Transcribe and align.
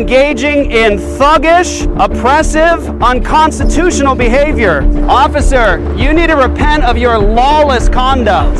You 0.00 0.06
are 0.06 0.08
engaging 0.08 0.70
in 0.70 0.96
thuggish, 0.96 1.84
oppressive, 2.02 3.02
unconstitutional 3.02 4.14
behavior. 4.14 4.80
Officer, 5.10 5.78
you 5.94 6.14
need 6.14 6.28
to 6.28 6.36
repent 6.36 6.84
of 6.84 6.96
your 6.96 7.18
lawless 7.18 7.90
conduct. 7.90 8.58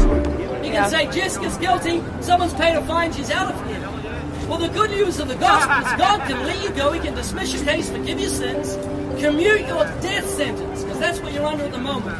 You 0.62 0.72
can 0.72 0.90
say 0.90 1.10
Jessica's 1.10 1.56
guilty, 1.56 2.02
someone's 2.20 2.52
paid 2.52 2.76
a 2.76 2.84
fine, 2.84 3.10
she's 3.14 3.30
out 3.30 3.54
of 3.54 3.66
here. 3.68 3.80
Well, 4.50 4.58
the 4.58 4.68
good 4.68 4.90
news 4.90 5.18
of 5.18 5.28
the 5.28 5.34
gospel 5.36 5.90
is 5.90 5.98
God 5.98 6.28
can 6.28 6.44
let 6.44 6.62
you 6.62 6.70
go, 6.72 6.92
He 6.92 7.00
can 7.00 7.14
dismiss 7.14 7.54
your 7.54 7.64
case, 7.64 7.88
forgive 7.88 8.20
your 8.20 8.28
sins, 8.28 8.74
commute 9.18 9.66
your 9.66 9.84
death 10.02 10.28
sentence, 10.28 10.82
because 10.82 10.98
that's 10.98 11.20
what 11.20 11.32
you're 11.32 11.46
under 11.46 11.64
at 11.64 11.72
the 11.72 11.78
moment. 11.78 12.18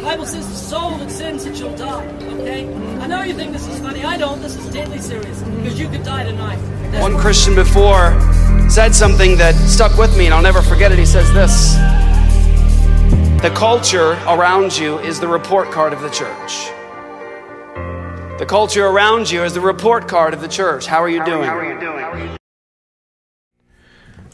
The 0.00 0.02
Bible 0.02 0.26
says 0.26 0.48
the 0.48 0.56
soul 0.56 0.96
that 0.96 1.10
sins 1.10 1.44
it 1.44 1.56
shall 1.56 1.76
die. 1.76 2.04
Okay? 2.40 2.66
I 2.98 3.06
know 3.06 3.22
you 3.22 3.34
think 3.34 3.52
this 3.52 3.68
is 3.68 3.78
funny. 3.78 4.02
I 4.02 4.16
don't. 4.16 4.40
This 4.40 4.56
is 4.56 4.66
deadly 4.70 4.98
serious 4.98 5.40
because 5.42 5.78
you 5.78 5.88
could 5.88 6.02
die 6.02 6.24
tonight. 6.24 6.58
That's 6.90 7.02
One 7.02 7.18
Christian 7.18 7.54
before 7.54 8.10
said 8.70 8.94
something 8.94 9.36
that 9.36 9.56
stuck 9.68 9.98
with 9.98 10.16
me, 10.16 10.26
and 10.26 10.34
I'll 10.34 10.42
never 10.42 10.62
forget 10.62 10.92
it. 10.92 10.98
He 10.98 11.04
says 11.04 11.32
this 11.32 11.74
The 13.42 13.52
culture 13.52 14.12
around 14.28 14.78
you 14.78 15.00
is 15.00 15.18
the 15.18 15.26
report 15.26 15.72
card 15.72 15.92
of 15.92 16.00
the 16.00 16.10
church. 16.10 16.70
The 18.38 18.46
culture 18.46 18.86
around 18.86 19.28
you 19.28 19.42
is 19.42 19.54
the 19.54 19.60
report 19.60 20.06
card 20.06 20.34
of 20.34 20.40
the 20.40 20.48
church. 20.48 20.86
How 20.86 21.02
are 21.02 21.08
you 21.08 21.24
doing? 21.24 21.44
How 21.44 21.58
are 21.58 21.74
you 21.74 21.80
doing? 21.80 22.38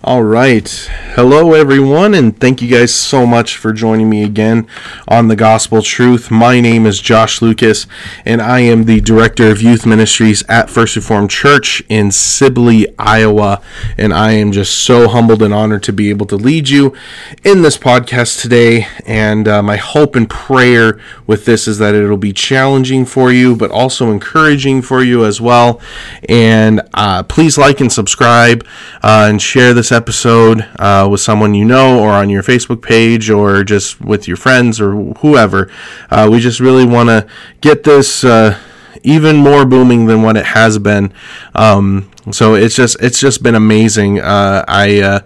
All 0.04 0.22
right. 0.22 0.90
Hello, 1.16 1.54
everyone, 1.54 2.12
and 2.12 2.38
thank 2.38 2.60
you 2.60 2.68
guys 2.68 2.94
so 2.94 3.24
much 3.24 3.56
for 3.56 3.72
joining 3.72 4.10
me 4.10 4.22
again 4.22 4.68
on 5.08 5.28
The 5.28 5.34
Gospel 5.34 5.80
Truth. 5.80 6.30
My 6.30 6.60
name 6.60 6.84
is 6.84 7.00
Josh 7.00 7.40
Lucas, 7.40 7.86
and 8.26 8.42
I 8.42 8.60
am 8.60 8.84
the 8.84 9.00
Director 9.00 9.50
of 9.50 9.62
Youth 9.62 9.86
Ministries 9.86 10.44
at 10.46 10.68
First 10.68 10.94
Reformed 10.94 11.30
Church 11.30 11.82
in 11.88 12.12
Sibley, 12.12 12.86
Iowa. 12.98 13.62
And 13.96 14.12
I 14.12 14.32
am 14.32 14.52
just 14.52 14.74
so 14.84 15.08
humbled 15.08 15.42
and 15.42 15.54
honored 15.54 15.84
to 15.84 15.92
be 15.94 16.10
able 16.10 16.26
to 16.26 16.36
lead 16.36 16.68
you 16.68 16.94
in 17.42 17.62
this 17.62 17.78
podcast 17.78 18.42
today. 18.42 18.86
And 19.06 19.48
uh, 19.48 19.62
my 19.62 19.76
hope 19.78 20.16
and 20.16 20.28
prayer 20.28 21.00
with 21.26 21.46
this 21.46 21.66
is 21.66 21.78
that 21.78 21.94
it'll 21.94 22.18
be 22.18 22.34
challenging 22.34 23.06
for 23.06 23.32
you, 23.32 23.56
but 23.56 23.70
also 23.70 24.10
encouraging 24.10 24.82
for 24.82 25.02
you 25.02 25.24
as 25.24 25.40
well. 25.40 25.80
And 26.28 26.82
uh, 26.92 27.22
please 27.22 27.56
like 27.56 27.80
and 27.80 27.90
subscribe 27.90 28.66
uh, 29.02 29.28
and 29.30 29.40
share 29.40 29.72
this 29.72 29.90
episode 29.90 30.60
uh, 30.78 31.05
with 31.08 31.20
someone 31.20 31.54
you 31.54 31.64
know 31.64 31.98
or 32.00 32.10
on 32.10 32.30
your 32.30 32.42
Facebook 32.42 32.82
page 32.82 33.30
or 33.30 33.64
just 33.64 34.00
with 34.00 34.26
your 34.28 34.36
friends 34.36 34.80
or 34.80 34.94
whoever. 35.14 35.70
Uh, 36.10 36.28
we 36.30 36.40
just 36.40 36.60
really 36.60 36.86
want 36.86 37.08
to 37.08 37.26
get 37.60 37.84
this 37.84 38.24
uh, 38.24 38.58
even 39.02 39.36
more 39.36 39.64
booming 39.64 40.06
than 40.06 40.22
what 40.22 40.36
it 40.36 40.46
has 40.46 40.78
been. 40.78 41.12
Um, 41.54 42.10
so 42.30 42.54
it's 42.54 42.74
just 42.74 42.96
it's 43.00 43.20
just 43.20 43.42
been 43.42 43.54
amazing. 43.54 44.20
Uh, 44.20 44.64
I 44.66 45.00
uh, 45.00 45.20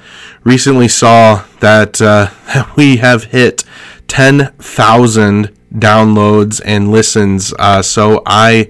recently 0.44 0.88
saw 0.88 1.44
that 1.60 2.00
uh, 2.00 2.30
we 2.76 2.98
have 2.98 3.24
hit 3.24 3.64
ten 4.06 4.52
thousand 4.58 5.56
downloads 5.74 6.60
and 6.64 6.90
listens. 6.90 7.54
Uh, 7.58 7.80
so 7.82 8.22
I 8.26 8.68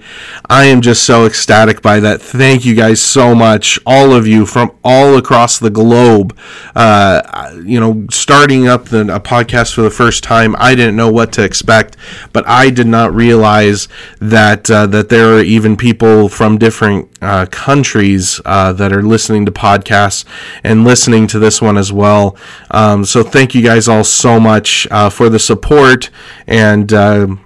I 0.48 0.64
am 0.64 0.80
just 0.80 1.04
so 1.04 1.24
ecstatic 1.24 1.80
by 1.82 2.00
that. 2.00 2.20
Thank 2.20 2.64
you 2.64 2.74
guys 2.74 3.00
so 3.00 3.34
much, 3.34 3.78
all 3.86 4.12
of 4.12 4.26
you 4.26 4.44
from 4.44 4.72
all 4.84 5.16
across 5.16 5.58
the 5.58 5.70
globe. 5.70 6.36
Uh, 6.74 7.52
you 7.64 7.80
know, 7.80 8.06
starting 8.10 8.68
up 8.68 8.86
the, 8.86 9.00
a 9.14 9.20
podcast 9.20 9.74
for 9.74 9.82
the 9.82 9.90
first 9.90 10.22
time, 10.22 10.54
I 10.58 10.74
didn't 10.74 10.96
know 10.96 11.10
what 11.10 11.32
to 11.32 11.44
expect, 11.44 11.96
but 12.32 12.46
I 12.46 12.70
did 12.70 12.86
not 12.86 13.14
realize 13.14 13.88
that 14.20 14.70
uh, 14.70 14.86
that 14.88 15.08
there 15.08 15.36
are 15.36 15.40
even 15.42 15.76
people 15.76 16.28
from 16.28 16.58
different 16.58 17.08
uh, 17.22 17.46
countries 17.50 18.40
uh, 18.44 18.72
that 18.74 18.92
are 18.92 19.02
listening 19.02 19.46
to 19.46 19.52
podcasts 19.52 20.24
and 20.62 20.84
listening 20.84 21.26
to 21.28 21.38
this 21.38 21.62
one 21.62 21.78
as 21.78 21.92
well. 21.92 22.36
Um, 22.70 23.04
so 23.04 23.22
thank 23.22 23.54
you 23.54 23.62
guys 23.62 23.88
all 23.88 24.04
so 24.04 24.38
much 24.38 24.86
uh, 24.90 25.08
for 25.08 25.30
the 25.30 25.38
support 25.38 26.10
and. 26.46 26.89
Uh, 26.92 27.36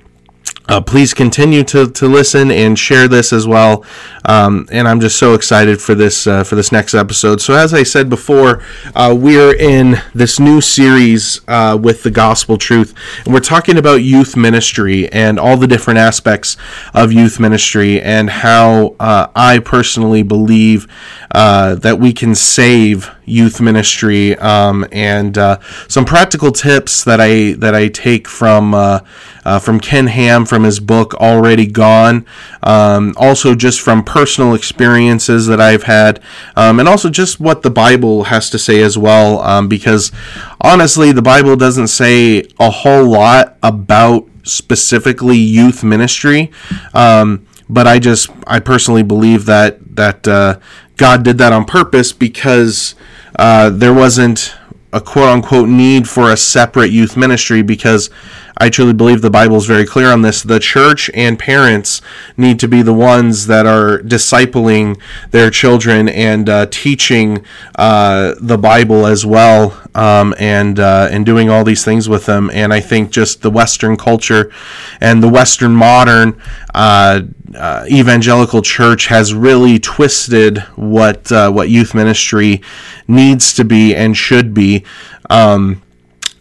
uh, 0.66 0.80
please 0.80 1.12
continue 1.12 1.62
to, 1.62 1.90
to 1.90 2.08
listen 2.08 2.50
and 2.50 2.78
share 2.78 3.06
this 3.06 3.32
as 3.32 3.46
well. 3.46 3.84
Um, 4.24 4.66
and 4.72 4.88
I'm 4.88 4.98
just 4.98 5.18
so 5.18 5.34
excited 5.34 5.80
for 5.80 5.94
this 5.94 6.26
uh, 6.26 6.42
for 6.42 6.54
this 6.54 6.72
next 6.72 6.94
episode. 6.94 7.42
So 7.42 7.54
as 7.54 7.74
I 7.74 7.82
said 7.82 8.08
before, 8.08 8.62
uh, 8.94 9.14
we're 9.18 9.54
in 9.54 10.00
this 10.14 10.40
new 10.40 10.62
series 10.62 11.42
uh, 11.48 11.78
with 11.80 12.02
the 12.02 12.10
gospel 12.10 12.56
truth, 12.56 12.94
and 13.26 13.34
we're 13.34 13.40
talking 13.40 13.76
about 13.76 13.96
youth 13.96 14.36
ministry 14.36 15.10
and 15.12 15.38
all 15.38 15.58
the 15.58 15.66
different 15.66 15.98
aspects 15.98 16.56
of 16.94 17.12
youth 17.12 17.38
ministry 17.38 18.00
and 18.00 18.30
how 18.30 18.96
uh, 18.98 19.26
I 19.34 19.58
personally 19.58 20.22
believe 20.22 20.86
uh, 21.34 21.74
that 21.74 21.98
we 21.98 22.14
can 22.14 22.34
save 22.34 23.13
youth 23.24 23.60
ministry 23.60 24.36
um, 24.38 24.86
and 24.92 25.36
uh, 25.38 25.58
some 25.88 26.04
practical 26.04 26.52
tips 26.52 27.04
that 27.04 27.20
I 27.20 27.52
that 27.54 27.74
I 27.74 27.88
take 27.88 28.28
from 28.28 28.74
uh, 28.74 29.00
uh, 29.44 29.58
from 29.58 29.80
Ken 29.80 30.06
Ham 30.06 30.46
from 30.46 30.64
his 30.64 30.80
book 30.80 31.14
Already 31.14 31.66
Gone. 31.66 32.26
Um, 32.62 33.14
also, 33.16 33.54
just 33.54 33.80
from 33.80 34.02
personal 34.02 34.54
experiences 34.54 35.46
that 35.46 35.60
I've 35.60 35.84
had, 35.84 36.20
um, 36.56 36.80
and 36.80 36.88
also 36.88 37.10
just 37.10 37.40
what 37.40 37.62
the 37.62 37.70
Bible 37.70 38.24
has 38.24 38.50
to 38.50 38.58
say 38.58 38.82
as 38.82 38.96
well. 38.96 39.40
Um, 39.40 39.68
because 39.68 40.12
honestly, 40.60 41.12
the 41.12 41.22
Bible 41.22 41.56
doesn't 41.56 41.88
say 41.88 42.44
a 42.58 42.70
whole 42.70 43.04
lot 43.06 43.56
about 43.62 44.28
specifically 44.44 45.36
youth 45.38 45.82
ministry. 45.82 46.50
Um, 46.92 47.46
but 47.68 47.86
I 47.86 47.98
just 47.98 48.30
I 48.46 48.60
personally 48.60 49.02
believe 49.02 49.46
that 49.46 49.96
that 49.96 50.26
uh, 50.28 50.58
God 50.96 51.24
did 51.24 51.38
that 51.38 51.52
on 51.52 51.64
purpose 51.64 52.12
because 52.12 52.94
uh, 53.36 53.70
there 53.70 53.94
wasn't 53.94 54.54
a 54.92 55.00
quote 55.00 55.28
unquote 55.28 55.68
need 55.68 56.08
for 56.08 56.30
a 56.30 56.36
separate 56.36 56.92
youth 56.92 57.16
ministry 57.16 57.62
because 57.62 58.10
I 58.56 58.70
truly 58.70 58.92
believe 58.92 59.20
the 59.20 59.30
Bible 59.30 59.56
is 59.56 59.66
very 59.66 59.84
clear 59.84 60.12
on 60.12 60.22
this. 60.22 60.42
The 60.42 60.60
church 60.60 61.10
and 61.12 61.36
parents 61.36 62.00
need 62.36 62.60
to 62.60 62.68
be 62.68 62.82
the 62.82 62.94
ones 62.94 63.48
that 63.48 63.66
are 63.66 63.98
discipling 63.98 65.00
their 65.32 65.50
children 65.50 66.08
and 66.08 66.48
uh, 66.48 66.66
teaching 66.70 67.44
uh, 67.74 68.34
the 68.40 68.56
Bible 68.56 69.06
as 69.06 69.26
well, 69.26 69.82
um, 69.96 70.32
and 70.38 70.78
uh, 70.78 71.08
and 71.10 71.26
doing 71.26 71.50
all 71.50 71.64
these 71.64 71.84
things 71.84 72.08
with 72.08 72.26
them. 72.26 72.48
And 72.54 72.72
I 72.72 72.78
think 72.78 73.10
just 73.10 73.42
the 73.42 73.50
Western 73.50 73.96
culture 73.96 74.52
and 75.00 75.20
the 75.20 75.28
Western 75.28 75.74
modern 75.74 76.40
uh, 77.54 77.86
evangelical 77.90 78.62
church 78.62 79.06
has 79.06 79.34
really 79.34 79.78
twisted 79.78 80.58
what 80.76 81.30
uh, 81.30 81.50
what 81.50 81.68
youth 81.68 81.94
ministry 81.94 82.62
needs 83.08 83.54
to 83.54 83.64
be 83.64 83.94
and 83.94 84.16
should 84.16 84.54
be. 84.54 84.84
Um, 85.30 85.80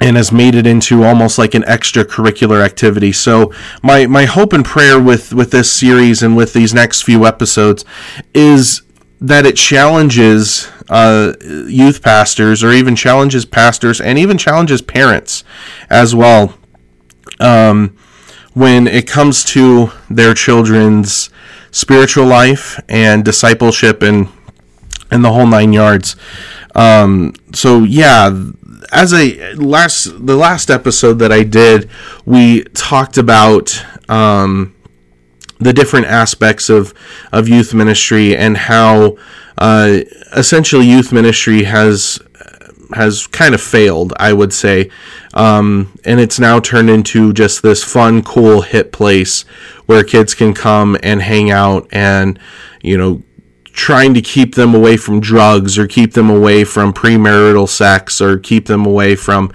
and 0.01 0.18
has 0.18 0.34
made 0.34 0.53
it 0.53 0.68
into 0.68 1.03
almost 1.03 1.38
like 1.38 1.53
an 1.53 1.62
extracurricular 1.63 2.62
activity. 2.63 3.13
So 3.13 3.53
my 3.81 4.06
my 4.06 4.25
hope 4.25 4.51
and 4.51 4.66
prayer 4.66 5.00
with 5.00 5.34
with 5.34 5.51
this 5.51 5.72
series 5.72 6.22
and 6.22 6.35
with 6.35 6.51
these 6.51 6.74
next 6.74 7.03
few 7.03 7.25
episodes 7.25 7.85
is 8.34 8.81
that 9.22 9.45
it 9.45 9.56
challenges 9.56 10.69
uh, 10.90 11.34
youth 11.68 12.01
pastors 12.01 12.63
or 12.63 12.71
even 12.71 12.95
challenges 12.95 13.45
pastors 13.45 14.01
and 14.01 14.19
even 14.19 14.38
challenges 14.38 14.81
parents 14.81 15.45
as 15.89 16.13
well 16.13 16.57
um, 17.39 17.95
when 18.53 18.88
it 18.88 19.07
comes 19.07 19.44
to 19.44 19.91
their 20.09 20.33
children's 20.33 21.29
spiritual 21.71 22.25
life 22.25 22.79
and 22.88 23.25
discipleship 23.25 24.01
and 24.01 24.27
and 25.11 25.23
the 25.23 25.31
whole 25.31 25.45
nine 25.45 25.73
yards. 25.73 26.15
Um, 26.75 27.33
so 27.53 27.83
yeah, 27.83 28.51
as 28.91 29.13
a 29.13 29.53
last 29.55 30.25
the 30.25 30.35
last 30.35 30.69
episode 30.69 31.19
that 31.19 31.31
I 31.31 31.44
did, 31.44 31.89
we 32.25 32.63
talked 32.63 33.17
about 33.17 33.83
um, 34.09 34.75
the 35.59 35.73
different 35.73 36.07
aspects 36.07 36.69
of 36.69 36.94
of 37.31 37.47
youth 37.47 37.73
ministry 37.73 38.35
and 38.35 38.57
how 38.57 39.17
uh, 39.57 39.99
essentially 40.35 40.85
youth 40.85 41.11
ministry 41.11 41.63
has 41.63 42.19
has 42.95 43.28
kind 43.28 43.54
of 43.54 43.62
failed, 43.62 44.13
I 44.18 44.34
would 44.34 44.54
say, 44.54 44.90
um, 45.34 45.98
and 46.06 46.19
it's 46.19 46.40
now 46.40 46.60
turned 46.60 46.90
into 46.90 47.34
just 47.34 47.62
this 47.62 47.84
fun, 47.84 48.24
cool, 48.24 48.62
hip 48.62 48.92
place 48.92 49.42
where 49.86 50.04
kids 50.04 50.34
can 50.34 50.54
come 50.54 50.98
and 51.04 51.22
hang 51.22 51.51
out 51.51 51.88
and 51.92 52.40
you 52.81 52.98
know 52.98 53.22
trying 53.74 54.13
to 54.13 54.22
keep 54.22 54.54
them 54.54 54.75
away 54.75 54.95
from 54.95 55.19
drugs 55.19 55.80
or 55.80 55.88
keep 55.88 56.13
them 56.13 56.30
away 56.30 56.63
from 56.63 56.94
premarital 56.94 57.68
sex 57.68 58.22
or 58.22 58.38
keep 58.38 58.68
them 58.68 58.86
away 58.86 59.16
from 59.16 59.51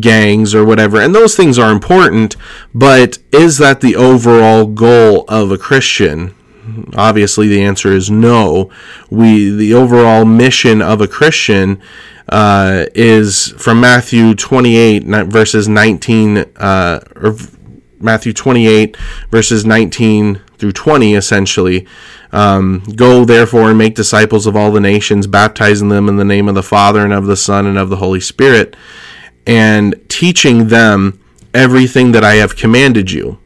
gangs 0.00 0.54
or 0.54 0.64
whatever. 0.64 1.00
And 1.00 1.14
those 1.14 1.36
things 1.36 1.58
are 1.58 1.70
important, 1.70 2.34
but 2.74 3.18
is 3.30 3.58
that 3.58 3.82
the 3.82 3.94
overall 3.94 4.64
goal 4.64 5.26
of 5.28 5.52
a 5.52 5.58
Christian? 5.58 6.34
Obviously, 6.96 7.48
the 7.48 7.62
answer 7.62 7.92
is 7.92 8.10
no. 8.10 8.70
We 9.10 9.50
the 9.50 9.74
overall 9.74 10.24
mission 10.24 10.82
of 10.82 11.00
a 11.00 11.08
Christian 11.08 11.80
uh, 12.28 12.86
is 12.94 13.54
from 13.56 13.80
Matthew 13.80 14.34
28 14.34 15.04
verses 15.28 15.68
19 15.68 16.38
uh, 16.56 17.00
or 17.16 17.36
Matthew 18.00 18.32
28 18.32 18.96
verses 19.30 19.64
19 19.64 20.40
through 20.58 20.72
20 20.72 21.14
essentially 21.14 21.86
um, 22.32 22.82
go 22.94 23.24
therefore 23.24 23.70
and 23.70 23.78
make 23.78 23.94
disciples 23.94 24.46
of 24.46 24.56
all 24.56 24.70
the 24.70 24.80
nations, 24.80 25.26
baptizing 25.26 25.88
them 25.88 26.08
in 26.08 26.16
the 26.16 26.24
name 26.24 26.48
of 26.48 26.54
the 26.54 26.62
Father 26.62 27.04
and 27.04 27.12
of 27.12 27.26
the 27.26 27.36
Son 27.36 27.66
and 27.66 27.78
of 27.78 27.88
the 27.88 27.96
Holy 27.96 28.20
Spirit, 28.20 28.76
and 29.46 29.94
teaching 30.08 30.68
them 30.68 31.18
everything 31.54 32.12
that 32.12 32.24
I 32.24 32.34
have 32.34 32.56
commanded 32.56 33.10
you. 33.10 33.37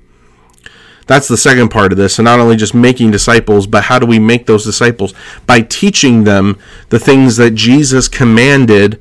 That's 1.07 1.29
the 1.29 1.37
second 1.37 1.71
part 1.71 1.93
of 1.93 1.99
this. 1.99 2.19
And 2.19 2.25
not 2.25 2.41
only 2.41 2.57
just 2.57 2.75
making 2.75 3.11
disciples, 3.11 3.67
but 3.67 3.85
how 3.85 3.99
do 3.99 4.07
we 4.07 4.19
make 4.19 4.47
those 4.47 4.65
disciples? 4.65 5.15
By 5.47 5.63
teaching 5.63 6.25
them 6.25 6.59
the 6.91 6.99
things 6.99 7.37
that 7.37 7.55
Jesus 7.55 8.09
commanded 8.09 9.01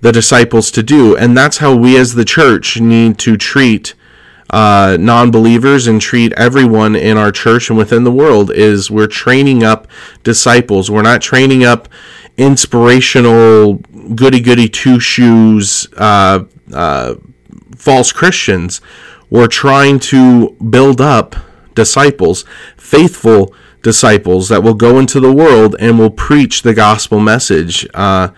the 0.00 0.12
disciples 0.12 0.70
to 0.72 0.82
do. 0.82 1.16
And 1.16 1.36
that's 1.36 1.58
how 1.58 1.76
we 1.76 1.96
as 1.96 2.14
the 2.14 2.24
church 2.24 2.80
need 2.80 3.18
to 3.18 3.36
treat 3.36 3.94
uh, 4.50 4.96
non-believers 4.98 5.86
and 5.86 6.00
treat 6.00 6.32
everyone 6.32 6.96
in 6.96 7.16
our 7.16 7.30
church 7.30 7.70
and 7.70 7.78
within 7.78 8.02
the 8.02 8.10
world 8.10 8.50
is 8.50 8.90
we're 8.90 9.06
training 9.06 9.62
up 9.62 9.86
disciples. 10.24 10.90
We're 10.90 11.02
not 11.02 11.22
training 11.22 11.64
up 11.64 11.88
inspirational 12.36 13.74
goody 14.14 14.40
goody 14.40 14.68
two 14.68 14.98
shoes 14.98 15.86
uh, 15.96 16.44
uh, 16.72 17.14
false 17.76 18.12
Christians. 18.12 18.80
We're 19.30 19.46
trying 19.46 20.00
to 20.00 20.50
build 20.56 21.00
up 21.00 21.36
disciples, 21.74 22.44
faithful 22.76 23.54
disciples 23.82 24.48
that 24.48 24.62
will 24.62 24.74
go 24.74 24.98
into 24.98 25.20
the 25.20 25.32
world 25.32 25.76
and 25.78 25.98
will 25.98 26.10
preach 26.10 26.62
the 26.62 26.74
gospel 26.74 27.20
message. 27.20 27.86
Uh, 27.94 28.28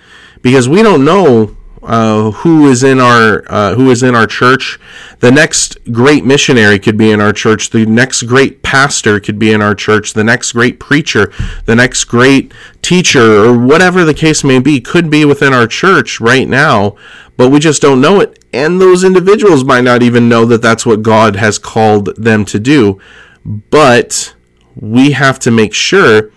because 0.43 0.69
we 0.69 0.83
don't 0.83 1.05
know 1.05 1.57
uh, 1.83 2.31
who 2.31 2.69
is 2.69 2.85
in 2.85 3.01
our 3.01 3.43
uh, 3.49 3.75
who 3.75 3.91
is 3.91 4.03
in 4.03 4.15
our 4.15 4.27
church. 4.27 4.79
The 5.19 5.33
next 5.33 5.79
great 5.91 6.25
missionary 6.25 6.79
could 6.79 6.97
be 6.97 7.11
in 7.11 7.21
our 7.21 7.33
church. 7.33 7.71
The 7.71 7.87
next 7.87 8.23
great 8.23 8.63
pastor 8.63 9.19
could 9.19 9.39
be 9.39 9.53
in 9.53 9.61
our 9.61 9.75
church. 9.75 10.13
The 10.13 10.25
next 10.25 10.53
great 10.53 10.79
preacher, 10.79 11.33
the 11.65 11.75
next 11.75 12.05
great 12.05 12.53
teacher, 12.83 13.45
or 13.45 13.59
whatever 13.59 14.05
the 14.05 14.15
case 14.15 14.45
may 14.45 14.61
be, 14.61 14.81
could 14.81 15.11
be 15.11 15.25
within 15.25 15.53
our 15.53 15.67
church 15.67 16.21
right 16.21 16.49
now. 16.49 16.97
But 17.37 17.51
we 17.51 17.59
just 17.59 17.83
don't 17.83 18.01
know 18.01 18.21
it, 18.21 18.42
and 18.53 18.81
those 18.81 19.05
individuals 19.05 19.65
might 19.65 19.85
not 19.85 20.03
even 20.03 20.29
know 20.29 20.45
that 20.47 20.63
that's 20.63 20.85
what 20.85 21.03
God 21.03 21.37
has 21.37 21.59
called 21.59 22.15
them 22.17 22.45
to 22.47 22.59
do. 22.59 23.01
But 23.45 24.35
we 24.75 25.13
have 25.13 25.39
to 25.41 25.51
make 25.51 25.75
sure 25.75 26.31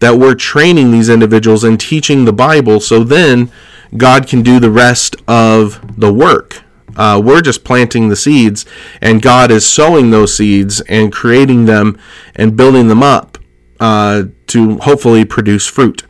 that 0.00 0.18
we're 0.18 0.34
training 0.34 0.90
these 0.90 1.08
individuals 1.08 1.64
and 1.64 1.80
teaching 1.80 2.24
the 2.24 2.32
Bible 2.32 2.80
so 2.80 3.02
then 3.02 3.50
God 3.96 4.26
can 4.26 4.42
do 4.42 4.60
the 4.60 4.70
rest 4.70 5.16
of 5.26 5.98
the 5.98 6.12
work. 6.12 6.62
Uh, 6.96 7.20
we're 7.22 7.42
just 7.42 7.64
planting 7.64 8.08
the 8.08 8.16
seeds, 8.16 8.64
and 9.00 9.20
God 9.20 9.50
is 9.50 9.68
sowing 9.68 10.10
those 10.10 10.34
seeds 10.34 10.80
and 10.82 11.12
creating 11.12 11.66
them 11.66 11.98
and 12.34 12.56
building 12.56 12.88
them 12.88 13.02
up 13.02 13.38
uh, 13.80 14.24
to 14.48 14.78
hopefully 14.78 15.24
produce 15.24 15.66
fruit. 15.66 16.04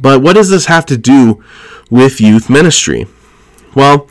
But 0.00 0.22
what 0.22 0.34
does 0.34 0.48
this 0.50 0.66
have 0.66 0.86
to 0.86 0.96
do 0.96 1.44
with 1.90 2.20
youth 2.20 2.48
ministry? 2.48 3.06
Well, 3.74 4.08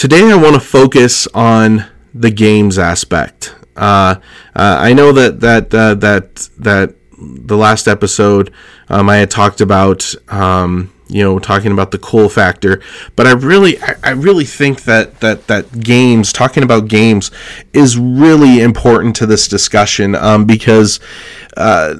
today 0.00 0.30
I 0.30 0.34
want 0.34 0.54
to 0.54 0.60
focus 0.60 1.26
on 1.34 1.84
the 2.14 2.30
games 2.30 2.78
aspect. 2.78 3.54
Uh, 3.76 4.14
uh 4.56 4.78
I 4.80 4.94
know 4.94 5.12
that 5.12 5.40
that 5.40 5.74
uh, 5.74 5.94
that 5.96 6.48
that 6.58 6.94
the 7.18 7.54
last 7.54 7.86
episode 7.86 8.50
um, 8.88 9.10
I 9.10 9.18
had 9.18 9.30
talked 9.30 9.60
about. 9.60 10.14
Um, 10.28 10.90
you 11.12 11.24
know 11.24 11.40
talking 11.40 11.72
about 11.72 11.90
the 11.90 11.98
cool 11.98 12.28
factor 12.28 12.80
but 13.16 13.26
i 13.26 13.32
really 13.32 13.82
I, 13.82 13.96
I, 14.04 14.10
really 14.10 14.44
think 14.44 14.84
that 14.84 15.18
that 15.18 15.48
that 15.48 15.80
games 15.80 16.32
talking 16.32 16.62
about 16.62 16.86
games 16.86 17.32
is 17.72 17.98
really 17.98 18.60
important 18.60 19.16
to 19.16 19.26
this 19.26 19.48
discussion 19.48 20.14
um, 20.14 20.44
because 20.44 21.00
uh, 21.56 21.96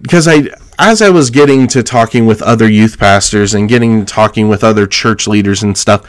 because 0.00 0.28
i 0.28 0.44
as 0.78 1.02
i 1.02 1.10
was 1.10 1.30
getting 1.30 1.66
to 1.66 1.82
talking 1.82 2.24
with 2.24 2.40
other 2.40 2.70
youth 2.70 3.00
pastors 3.00 3.52
and 3.52 3.68
getting 3.68 4.04
to 4.04 4.14
talking 4.14 4.46
with 4.46 4.62
other 4.62 4.86
church 4.86 5.26
leaders 5.26 5.64
and 5.64 5.76
stuff 5.76 6.06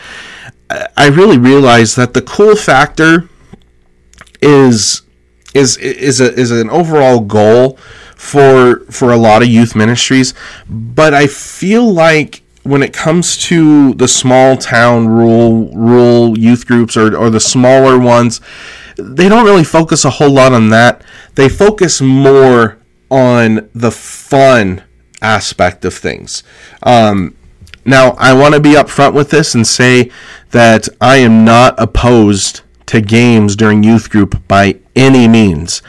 i 0.69 1.07
really 1.07 1.37
realized 1.37 1.95
that 1.95 2.13
the 2.13 2.21
cool 2.21 2.55
factor 2.55 3.29
is 4.41 5.01
is 5.55 5.77
is 5.77 6.21
a, 6.21 6.33
is 6.33 6.51
an 6.51 6.69
overall 6.69 7.21
goal 7.21 7.79
for 8.15 8.81
for 8.91 9.11
a 9.11 9.17
lot 9.17 9.41
of 9.41 9.47
youth 9.47 9.75
ministries, 9.75 10.33
but 10.69 11.13
I 11.13 11.27
feel 11.27 11.91
like 11.91 12.43
when 12.63 12.81
it 12.81 12.93
comes 12.93 13.37
to 13.37 13.93
the 13.93 14.07
small 14.07 14.57
town 14.57 15.07
rural 15.07 15.71
rural 15.73 16.37
youth 16.37 16.65
groups 16.67 16.97
or, 16.97 17.15
or 17.15 17.29
the 17.29 17.39
smaller 17.39 17.97
ones, 17.97 18.41
they 18.97 19.29
don't 19.29 19.45
really 19.45 19.63
focus 19.63 20.03
a 20.05 20.09
whole 20.11 20.31
lot 20.31 20.53
on 20.53 20.69
that. 20.69 21.03
They 21.35 21.49
focus 21.49 22.01
more 22.01 22.77
on 23.09 23.69
the 23.73 23.91
fun 23.91 24.83
aspect 25.21 25.85
of 25.85 25.93
things. 25.93 26.43
Um, 26.83 27.35
now, 27.85 28.11
I 28.17 28.33
want 28.33 28.55
to 28.55 28.59
be 28.59 28.71
upfront 28.71 29.13
with 29.13 29.29
this 29.29 29.53
and 29.53 29.65
say 29.65 30.11
that 30.51 30.89
I 30.99 31.17
am 31.17 31.45
not 31.45 31.75
opposed 31.77 32.61
to 32.87 32.99
games 32.99 33.55
during 33.55 33.83
youth 33.83 34.09
group 34.09 34.47
by 34.47 34.79
any 34.95 35.27
means. 35.27 35.83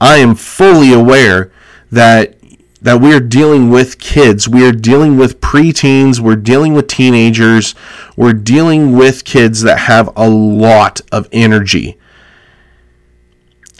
I 0.00 0.16
am 0.16 0.34
fully 0.34 0.92
aware 0.92 1.52
that 1.90 2.36
that 2.80 3.00
we're 3.00 3.20
dealing 3.20 3.70
with 3.70 4.00
kids, 4.00 4.48
we're 4.48 4.72
dealing 4.72 5.16
with 5.16 5.40
preteens, 5.40 6.18
we're 6.18 6.34
dealing 6.34 6.74
with 6.74 6.88
teenagers, 6.88 7.76
we're 8.16 8.32
dealing 8.32 8.96
with 8.96 9.24
kids 9.24 9.62
that 9.62 9.78
have 9.78 10.10
a 10.16 10.28
lot 10.28 11.00
of 11.12 11.28
energy. 11.30 11.96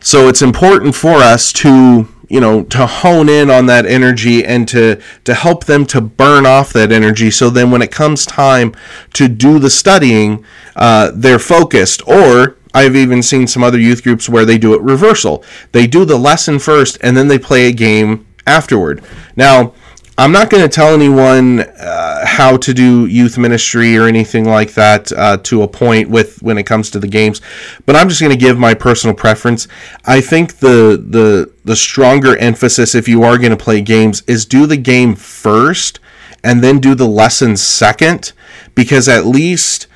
So 0.00 0.28
it's 0.28 0.40
important 0.40 0.94
for 0.94 1.14
us 1.14 1.52
to, 1.54 2.06
you 2.32 2.40
know, 2.40 2.62
to 2.62 2.86
hone 2.86 3.28
in 3.28 3.50
on 3.50 3.66
that 3.66 3.84
energy 3.84 4.42
and 4.42 4.66
to 4.66 4.98
to 5.24 5.34
help 5.34 5.66
them 5.66 5.84
to 5.84 6.00
burn 6.00 6.46
off 6.46 6.72
that 6.72 6.90
energy. 6.90 7.30
So 7.30 7.50
then, 7.50 7.70
when 7.70 7.82
it 7.82 7.90
comes 7.90 8.24
time 8.24 8.74
to 9.12 9.28
do 9.28 9.58
the 9.58 9.68
studying, 9.68 10.42
uh, 10.74 11.12
they're 11.14 11.38
focused. 11.38 12.00
Or 12.08 12.56
I've 12.72 12.96
even 12.96 13.22
seen 13.22 13.46
some 13.46 13.62
other 13.62 13.78
youth 13.78 14.02
groups 14.02 14.30
where 14.30 14.46
they 14.46 14.56
do 14.56 14.72
it 14.72 14.80
reversal. 14.80 15.44
They 15.72 15.86
do 15.86 16.06
the 16.06 16.16
lesson 16.16 16.58
first 16.58 16.96
and 17.02 17.14
then 17.14 17.28
they 17.28 17.38
play 17.38 17.66
a 17.68 17.72
game 17.72 18.26
afterward. 18.46 19.04
Now, 19.36 19.74
I'm 20.22 20.30
not 20.30 20.50
going 20.50 20.62
to 20.62 20.68
tell 20.68 20.94
anyone 20.94 21.58
uh, 21.58 22.24
how 22.24 22.56
to 22.56 22.72
do 22.72 23.06
youth 23.06 23.38
ministry 23.38 23.96
or 23.98 24.06
anything 24.06 24.44
like 24.44 24.72
that 24.74 25.10
uh, 25.10 25.38
to 25.38 25.62
a 25.62 25.68
point 25.68 26.10
with 26.10 26.40
when 26.40 26.58
it 26.58 26.62
comes 26.62 26.90
to 26.90 27.00
the 27.00 27.08
games, 27.08 27.40
but 27.86 27.96
I'm 27.96 28.08
just 28.08 28.20
going 28.20 28.30
to 28.30 28.38
give 28.38 28.56
my 28.56 28.72
personal 28.72 29.16
preference. 29.16 29.66
I 30.04 30.20
think 30.20 30.58
the 30.58 31.04
the 31.04 31.52
the 31.64 31.74
stronger 31.74 32.36
emphasis 32.36 32.94
if 32.94 33.08
you 33.08 33.24
are 33.24 33.36
going 33.36 33.50
to 33.50 33.56
play 33.56 33.80
games 33.80 34.22
is 34.28 34.46
do 34.46 34.64
the 34.64 34.76
game 34.76 35.16
first 35.16 35.98
and 36.44 36.62
then 36.62 36.78
do 36.78 36.94
the 36.94 37.08
lesson 37.08 37.56
second 37.56 38.32
because 38.76 39.08
at 39.08 39.26
least 39.26 39.88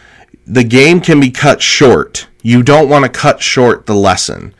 the 0.45 0.65
game 0.65 1.01
can 1.01 1.21
be 1.21 1.31
cut 1.31 1.63
short 1.63 2.27
you 2.47 2.63
don't 2.63 2.89
want 2.89 3.05
to 3.05 3.09
cut 3.09 3.43
short 3.43 3.87
the 3.87 3.95
lesson. 3.95 4.55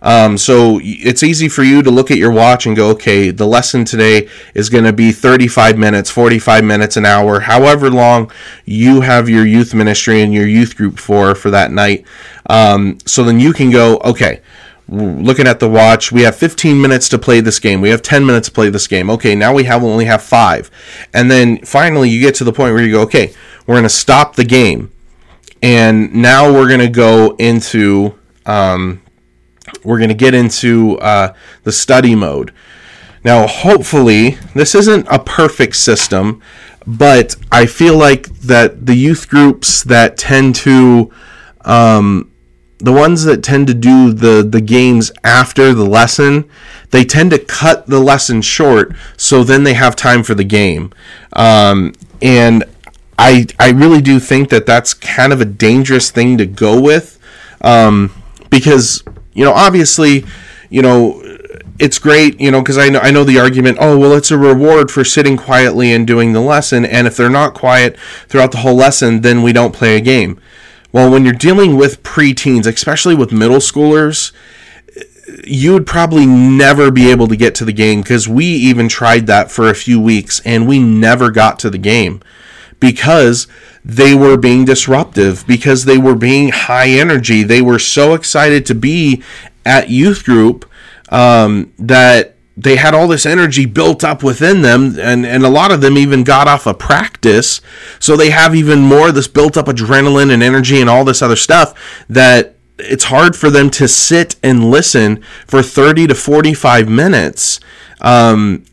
Um, 0.00 0.38
so 0.38 0.80
it's 0.82 1.22
easy 1.22 1.48
for 1.48 1.62
you 1.62 1.82
to 1.82 1.90
look 1.90 2.10
at 2.10 2.18
your 2.18 2.30
watch 2.30 2.66
and 2.66 2.76
go, 2.76 2.90
okay, 2.90 3.30
the 3.30 3.46
lesson 3.46 3.84
today 3.84 4.28
is 4.54 4.68
going 4.68 4.84
to 4.84 4.92
be 4.92 5.12
35 5.12 5.76
minutes, 5.76 6.10
45 6.10 6.64
minutes, 6.64 6.96
an 6.96 7.04
hour, 7.04 7.40
however 7.40 7.90
long 7.90 8.30
you 8.64 9.00
have 9.00 9.28
your 9.28 9.44
youth 9.44 9.74
ministry 9.74 10.22
and 10.22 10.32
your 10.32 10.46
youth 10.46 10.76
group 10.76 10.98
for 10.98 11.34
for 11.34 11.50
that 11.50 11.72
night. 11.72 12.04
Um, 12.48 12.98
so 13.04 13.24
then 13.24 13.40
you 13.40 13.52
can 13.52 13.70
go, 13.70 13.98
okay, 14.04 14.40
looking 14.88 15.46
at 15.46 15.60
the 15.60 15.68
watch, 15.68 16.12
we 16.12 16.22
have 16.22 16.36
15 16.36 16.80
minutes 16.80 17.08
to 17.10 17.18
play 17.18 17.40
this 17.40 17.58
game. 17.58 17.80
We 17.80 17.90
have 17.90 18.02
10 18.02 18.24
minutes 18.24 18.48
to 18.48 18.54
play 18.54 18.70
this 18.70 18.86
game. 18.86 19.10
Okay, 19.10 19.34
now 19.34 19.52
we 19.52 19.64
have 19.64 19.82
only 19.82 20.06
have 20.06 20.22
five, 20.22 20.70
and 21.12 21.30
then 21.30 21.58
finally 21.58 22.08
you 22.08 22.20
get 22.20 22.34
to 22.36 22.44
the 22.44 22.52
point 22.52 22.74
where 22.74 22.82
you 22.82 22.92
go, 22.92 23.02
okay, 23.02 23.34
we're 23.66 23.74
going 23.74 23.82
to 23.82 23.88
stop 23.88 24.36
the 24.36 24.44
game 24.44 24.92
and 25.62 26.14
now 26.14 26.52
we're 26.52 26.68
going 26.68 26.80
to 26.80 26.88
go 26.88 27.34
into 27.36 28.18
um, 28.46 29.02
we're 29.84 29.98
going 29.98 30.08
to 30.08 30.14
get 30.14 30.34
into 30.34 30.98
uh, 30.98 31.34
the 31.64 31.72
study 31.72 32.14
mode. 32.14 32.52
Now 33.24 33.46
hopefully 33.46 34.38
this 34.54 34.74
isn't 34.74 35.06
a 35.10 35.18
perfect 35.18 35.76
system 35.76 36.40
but 36.86 37.36
i 37.52 37.66
feel 37.66 37.98
like 37.98 38.28
that 38.38 38.86
the 38.86 38.94
youth 38.94 39.28
groups 39.28 39.82
that 39.82 40.16
tend 40.16 40.54
to 40.54 41.12
um, 41.66 42.30
the 42.78 42.92
ones 42.92 43.24
that 43.24 43.42
tend 43.42 43.66
to 43.66 43.74
do 43.74 44.12
the 44.12 44.42
the 44.42 44.60
games 44.60 45.12
after 45.22 45.74
the 45.74 45.84
lesson 45.84 46.48
they 46.90 47.04
tend 47.04 47.30
to 47.30 47.38
cut 47.38 47.86
the 47.86 48.00
lesson 48.00 48.40
short 48.40 48.94
so 49.16 49.44
then 49.44 49.64
they 49.64 49.74
have 49.74 49.94
time 49.94 50.22
for 50.22 50.34
the 50.34 50.44
game. 50.44 50.92
Um, 51.34 51.92
and 52.22 52.64
I 53.18 53.46
I 53.58 53.70
really 53.70 54.00
do 54.00 54.18
think 54.18 54.48
that 54.50 54.66
that's 54.66 54.94
kind 54.94 55.32
of 55.32 55.40
a 55.40 55.44
dangerous 55.44 56.10
thing 56.10 56.38
to 56.38 56.46
go 56.46 56.80
with, 56.80 57.18
um, 57.60 58.14
because 58.50 59.02
you 59.32 59.44
know 59.44 59.52
obviously, 59.52 60.24
you 60.70 60.82
know 60.82 61.22
it's 61.78 61.98
great, 61.98 62.40
you 62.40 62.50
know, 62.50 62.60
because 62.60 62.76
I 62.78 62.88
know 62.88 62.98
I 62.98 63.10
know 63.10 63.24
the 63.24 63.38
argument. 63.38 63.78
Oh 63.80 63.96
well, 63.96 64.14
it's 64.14 64.30
a 64.30 64.38
reward 64.38 64.90
for 64.90 65.04
sitting 65.04 65.36
quietly 65.36 65.92
and 65.92 66.06
doing 66.06 66.32
the 66.32 66.40
lesson, 66.40 66.84
and 66.84 67.06
if 67.06 67.16
they're 67.16 67.30
not 67.30 67.54
quiet 67.54 67.98
throughout 68.28 68.52
the 68.52 68.58
whole 68.58 68.74
lesson, 68.74 69.20
then 69.20 69.42
we 69.42 69.52
don't 69.52 69.74
play 69.74 69.96
a 69.96 70.00
game. 70.00 70.40
Well, 70.90 71.10
when 71.10 71.24
you're 71.24 71.34
dealing 71.34 71.76
with 71.76 72.02
preteens, 72.02 72.66
especially 72.66 73.14
with 73.14 73.30
middle 73.30 73.58
schoolers, 73.58 74.32
you 75.44 75.72
would 75.74 75.86
probably 75.86 76.26
never 76.26 76.90
be 76.90 77.10
able 77.10 77.28
to 77.28 77.36
get 77.36 77.54
to 77.56 77.64
the 77.64 77.72
game 77.72 78.00
because 78.00 78.28
we 78.28 78.44
even 78.46 78.88
tried 78.88 79.26
that 79.26 79.50
for 79.50 79.68
a 79.68 79.74
few 79.74 80.00
weeks 80.00 80.40
and 80.44 80.66
we 80.66 80.78
never 80.78 81.30
got 81.30 81.58
to 81.60 81.70
the 81.70 81.78
game 81.78 82.22
because 82.80 83.46
they 83.84 84.14
were 84.14 84.36
being 84.36 84.64
disruptive, 84.64 85.46
because 85.46 85.84
they 85.84 85.98
were 85.98 86.14
being 86.14 86.50
high 86.50 86.88
energy. 86.88 87.42
They 87.42 87.62
were 87.62 87.78
so 87.78 88.14
excited 88.14 88.66
to 88.66 88.74
be 88.74 89.22
at 89.64 89.90
youth 89.90 90.24
group 90.24 90.64
um, 91.10 91.72
that 91.78 92.36
they 92.56 92.74
had 92.74 92.92
all 92.92 93.06
this 93.06 93.24
energy 93.24 93.66
built 93.66 94.02
up 94.02 94.22
within 94.22 94.62
them 94.62 94.98
and, 94.98 95.24
and 95.24 95.44
a 95.44 95.48
lot 95.48 95.70
of 95.70 95.80
them 95.80 95.96
even 95.96 96.24
got 96.24 96.48
off 96.48 96.66
of 96.66 96.78
practice 96.78 97.60
so 98.00 98.16
they 98.16 98.30
have 98.30 98.54
even 98.54 98.80
more 98.80 99.12
this 99.12 99.28
built 99.28 99.56
up 99.56 99.66
adrenaline 99.66 100.32
and 100.32 100.42
energy 100.42 100.80
and 100.80 100.90
all 100.90 101.04
this 101.04 101.22
other 101.22 101.36
stuff 101.36 101.72
that 102.08 102.56
it's 102.78 103.04
hard 103.04 103.36
for 103.36 103.48
them 103.48 103.70
to 103.70 103.86
sit 103.86 104.34
and 104.42 104.70
listen 104.70 105.22
for 105.46 105.62
30 105.62 106.08
to 106.08 106.14
45 106.16 106.88
minutes 106.88 107.60
um, 108.00 108.64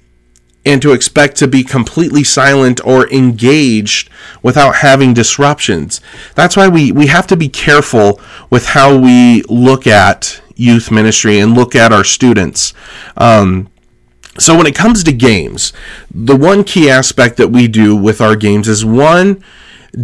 and 0.65 0.81
to 0.81 0.93
expect 0.93 1.37
to 1.37 1.47
be 1.47 1.63
completely 1.63 2.23
silent 2.23 2.85
or 2.85 3.07
engaged 3.11 4.09
without 4.41 4.77
having 4.77 5.13
disruptions. 5.13 6.01
That's 6.33 6.57
why 6.57 6.67
we, 6.67 6.91
we 6.91 7.07
have 7.07 7.27
to 7.27 7.37
be 7.37 7.49
careful 7.49 8.19
with 8.49 8.67
how 8.67 8.97
we 8.97 9.43
look 9.43 9.85
at 9.85 10.41
youth 10.55 10.89
ministry 10.89 11.39
and 11.39 11.53
look 11.53 11.75
at 11.75 11.93
our 11.93 12.03
students. 12.03 12.73
Um, 13.17 13.69
so 14.37 14.57
when 14.57 14.67
it 14.67 14.75
comes 14.75 15.03
to 15.03 15.13
games, 15.13 15.71
the 16.11 16.35
one 16.35 16.63
key 16.63 16.89
aspect 16.89 17.37
that 17.37 17.49
we 17.49 17.67
do 17.67 17.95
with 17.95 18.19
our 18.19 18.35
games 18.35 18.67
is 18.67 18.83
one, 18.83 19.43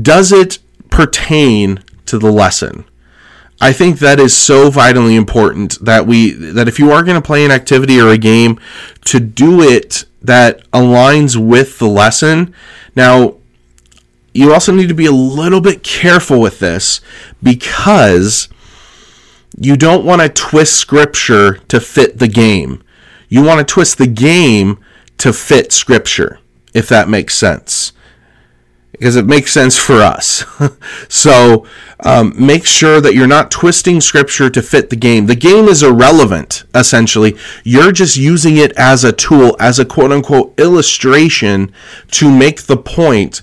does 0.01 0.31
it 0.31 0.59
pertain 0.89 1.83
to 2.05 2.17
the 2.17 2.31
lesson? 2.31 2.85
I 3.63 3.73
think 3.73 3.99
that 3.99 4.19
is 4.19 4.35
so 4.35 4.71
vitally 4.71 5.15
important 5.15 5.77
that 5.85 6.07
we 6.07 6.31
that 6.31 6.67
if 6.67 6.79
you 6.79 6.91
are 6.91 7.03
going 7.03 7.15
to 7.15 7.25
play 7.25 7.45
an 7.45 7.51
activity 7.51 8.01
or 8.01 8.09
a 8.09 8.17
game 8.17 8.59
to 9.05 9.19
do 9.19 9.61
it 9.61 10.05
that 10.21 10.69
aligns 10.71 11.35
with 11.35 11.79
the 11.79 11.87
lesson. 11.87 12.53
Now, 12.95 13.35
you 14.33 14.53
also 14.53 14.73
need 14.73 14.87
to 14.87 14.95
be 14.95 15.05
a 15.05 15.11
little 15.11 15.61
bit 15.61 15.83
careful 15.83 16.39
with 16.39 16.59
this 16.59 17.01
because 17.41 18.47
you 19.57 19.75
don't 19.75 20.05
want 20.05 20.21
to 20.21 20.29
twist 20.29 20.75
scripture 20.75 21.55
to 21.67 21.79
fit 21.79 22.19
the 22.19 22.27
game. 22.27 22.83
You 23.29 23.43
want 23.43 23.59
to 23.59 23.73
twist 23.73 23.97
the 23.97 24.07
game 24.07 24.79
to 25.17 25.33
fit 25.33 25.71
scripture, 25.71 26.39
if 26.73 26.87
that 26.89 27.09
makes 27.09 27.35
sense. 27.35 27.93
Because 28.91 29.15
it 29.15 29.25
makes 29.25 29.51
sense 29.51 29.77
for 29.77 30.01
us. 30.01 30.45
so 31.09 31.65
um, 32.01 32.33
make 32.37 32.65
sure 32.65 32.99
that 32.99 33.13
you're 33.13 33.27
not 33.27 33.51
twisting 33.51 34.01
scripture 34.01 34.49
to 34.49 34.61
fit 34.61 34.89
the 34.89 34.95
game. 34.95 35.27
The 35.27 35.35
game 35.35 35.65
is 35.65 35.81
irrelevant, 35.81 36.63
essentially. 36.75 37.37
You're 37.63 37.91
just 37.91 38.17
using 38.17 38.57
it 38.57 38.71
as 38.73 39.03
a 39.03 39.11
tool, 39.11 39.55
as 39.59 39.79
a 39.79 39.85
quote 39.85 40.11
unquote 40.11 40.59
illustration 40.59 41.71
to 42.11 42.29
make 42.29 42.63
the 42.63 42.77
point, 42.77 43.41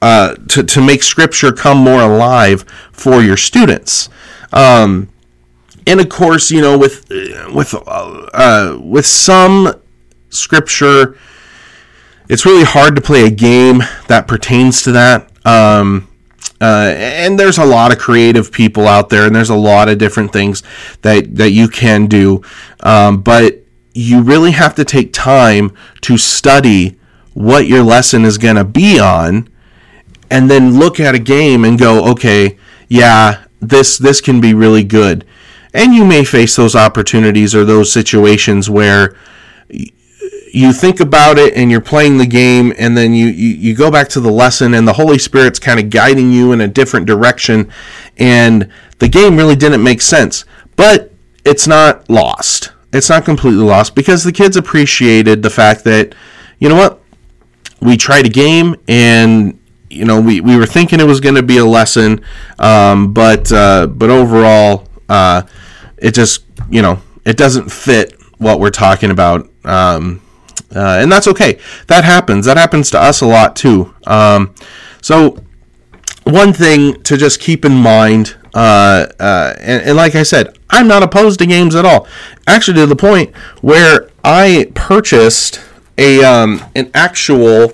uh, 0.00 0.34
to, 0.48 0.62
to 0.62 0.80
make 0.80 1.02
scripture 1.02 1.52
come 1.52 1.78
more 1.78 2.02
alive 2.02 2.64
for 2.92 3.22
your 3.22 3.36
students. 3.36 4.08
Um, 4.52 5.08
and 5.86 6.00
of 6.00 6.08
course, 6.08 6.50
you 6.50 6.60
know, 6.60 6.78
with 6.78 7.08
with 7.52 7.74
uh, 7.86 8.78
with 8.80 9.06
some 9.06 9.74
scripture, 10.28 11.16
it's 12.30 12.46
really 12.46 12.64
hard 12.64 12.94
to 12.94 13.02
play 13.02 13.26
a 13.26 13.30
game 13.30 13.82
that 14.06 14.28
pertains 14.28 14.82
to 14.82 14.92
that. 14.92 15.30
Um, 15.44 16.08
uh, 16.60 16.94
and 16.96 17.38
there's 17.38 17.58
a 17.58 17.64
lot 17.64 17.90
of 17.90 17.98
creative 17.98 18.52
people 18.52 18.86
out 18.86 19.08
there, 19.08 19.26
and 19.26 19.34
there's 19.34 19.50
a 19.50 19.56
lot 19.56 19.88
of 19.88 19.98
different 19.98 20.32
things 20.32 20.62
that 21.02 21.36
that 21.36 21.50
you 21.50 21.68
can 21.68 22.06
do. 22.06 22.42
Um, 22.80 23.22
but 23.22 23.64
you 23.92 24.22
really 24.22 24.52
have 24.52 24.74
to 24.76 24.84
take 24.84 25.12
time 25.12 25.74
to 26.02 26.16
study 26.16 26.98
what 27.34 27.66
your 27.66 27.82
lesson 27.82 28.24
is 28.24 28.38
going 28.38 28.56
to 28.56 28.64
be 28.64 29.00
on, 29.00 29.48
and 30.30 30.50
then 30.50 30.78
look 30.78 31.00
at 31.00 31.14
a 31.14 31.18
game 31.18 31.64
and 31.64 31.78
go, 31.78 32.10
okay, 32.12 32.58
yeah, 32.88 33.44
this 33.60 33.98
this 33.98 34.20
can 34.20 34.40
be 34.40 34.54
really 34.54 34.84
good 34.84 35.24
and 35.72 35.94
you 35.94 36.04
may 36.04 36.24
face 36.24 36.56
those 36.56 36.74
opportunities 36.74 37.54
or 37.54 37.64
those 37.64 37.92
situations 37.92 38.68
where 38.68 39.14
you 40.52 40.72
think 40.72 41.00
about 41.00 41.38
it 41.38 41.54
and 41.54 41.70
you're 41.70 41.80
playing 41.80 42.18
the 42.18 42.26
game 42.26 42.72
and 42.78 42.96
then 42.96 43.14
you, 43.14 43.26
you, 43.26 43.48
you 43.48 43.74
go 43.74 43.90
back 43.90 44.08
to 44.08 44.20
the 44.20 44.30
lesson 44.30 44.74
and 44.74 44.86
the 44.86 44.92
Holy 44.92 45.18
Spirit's 45.18 45.58
kind 45.58 45.78
of 45.78 45.90
guiding 45.90 46.32
you 46.32 46.52
in 46.52 46.60
a 46.60 46.68
different 46.68 47.06
direction 47.06 47.70
and 48.18 48.70
the 48.98 49.08
game 49.08 49.36
really 49.36 49.56
didn't 49.56 49.82
make 49.82 50.00
sense. 50.00 50.44
But 50.76 51.12
it's 51.44 51.66
not 51.66 52.08
lost. 52.08 52.72
It's 52.92 53.08
not 53.08 53.24
completely 53.24 53.64
lost 53.64 53.94
because 53.94 54.24
the 54.24 54.32
kids 54.32 54.56
appreciated 54.56 55.42
the 55.42 55.50
fact 55.50 55.84
that, 55.84 56.14
you 56.58 56.68
know 56.68 56.76
what, 56.76 57.00
we 57.80 57.96
tried 57.96 58.26
a 58.26 58.30
game 58.30 58.76
and 58.88 59.58
you 59.88 60.04
know 60.04 60.20
we, 60.20 60.40
we 60.40 60.56
were 60.56 60.66
thinking 60.66 61.00
it 61.00 61.04
was 61.04 61.20
going 61.20 61.34
to 61.34 61.42
be 61.42 61.58
a 61.58 61.64
lesson, 61.64 62.24
um, 62.58 63.12
but 63.12 63.50
uh, 63.52 63.86
but 63.86 64.10
overall 64.10 64.88
uh, 65.08 65.42
it 65.98 66.14
just 66.14 66.44
you 66.70 66.82
know 66.82 67.00
it 67.24 67.36
doesn't 67.36 67.70
fit 67.70 68.14
what 68.38 68.60
we're 68.60 68.70
talking 68.70 69.10
about 69.10 69.50
um, 69.64 70.20
uh, 70.74 70.98
and 71.00 71.10
that's 71.10 71.26
okay. 71.28 71.58
That 71.88 72.04
happens. 72.04 72.46
That 72.46 72.56
happens 72.56 72.90
to 72.90 73.00
us 73.00 73.20
a 73.20 73.26
lot 73.26 73.56
too. 73.56 73.94
Um, 74.06 74.54
so 75.02 75.38
one 76.24 76.52
thing 76.52 77.02
to 77.02 77.16
just 77.16 77.40
keep 77.40 77.64
in 77.64 77.72
mind 77.72 78.36
uh, 78.54 79.06
uh, 79.20 79.54
and, 79.60 79.82
and, 79.84 79.96
like 79.96 80.16
i 80.16 80.24
said 80.24 80.58
i'm 80.70 80.88
not 80.88 81.04
opposed 81.04 81.38
to 81.38 81.46
games 81.46 81.74
at 81.74 81.84
all. 81.84 82.06
Actually 82.46 82.78
to 82.78 82.86
the 82.86 82.96
point 82.96 83.34
where 83.60 84.10
i 84.24 84.70
purchased 84.74 85.60
a 85.98 86.24
um, 86.24 86.62
an 86.74 86.90
actual 86.94 87.72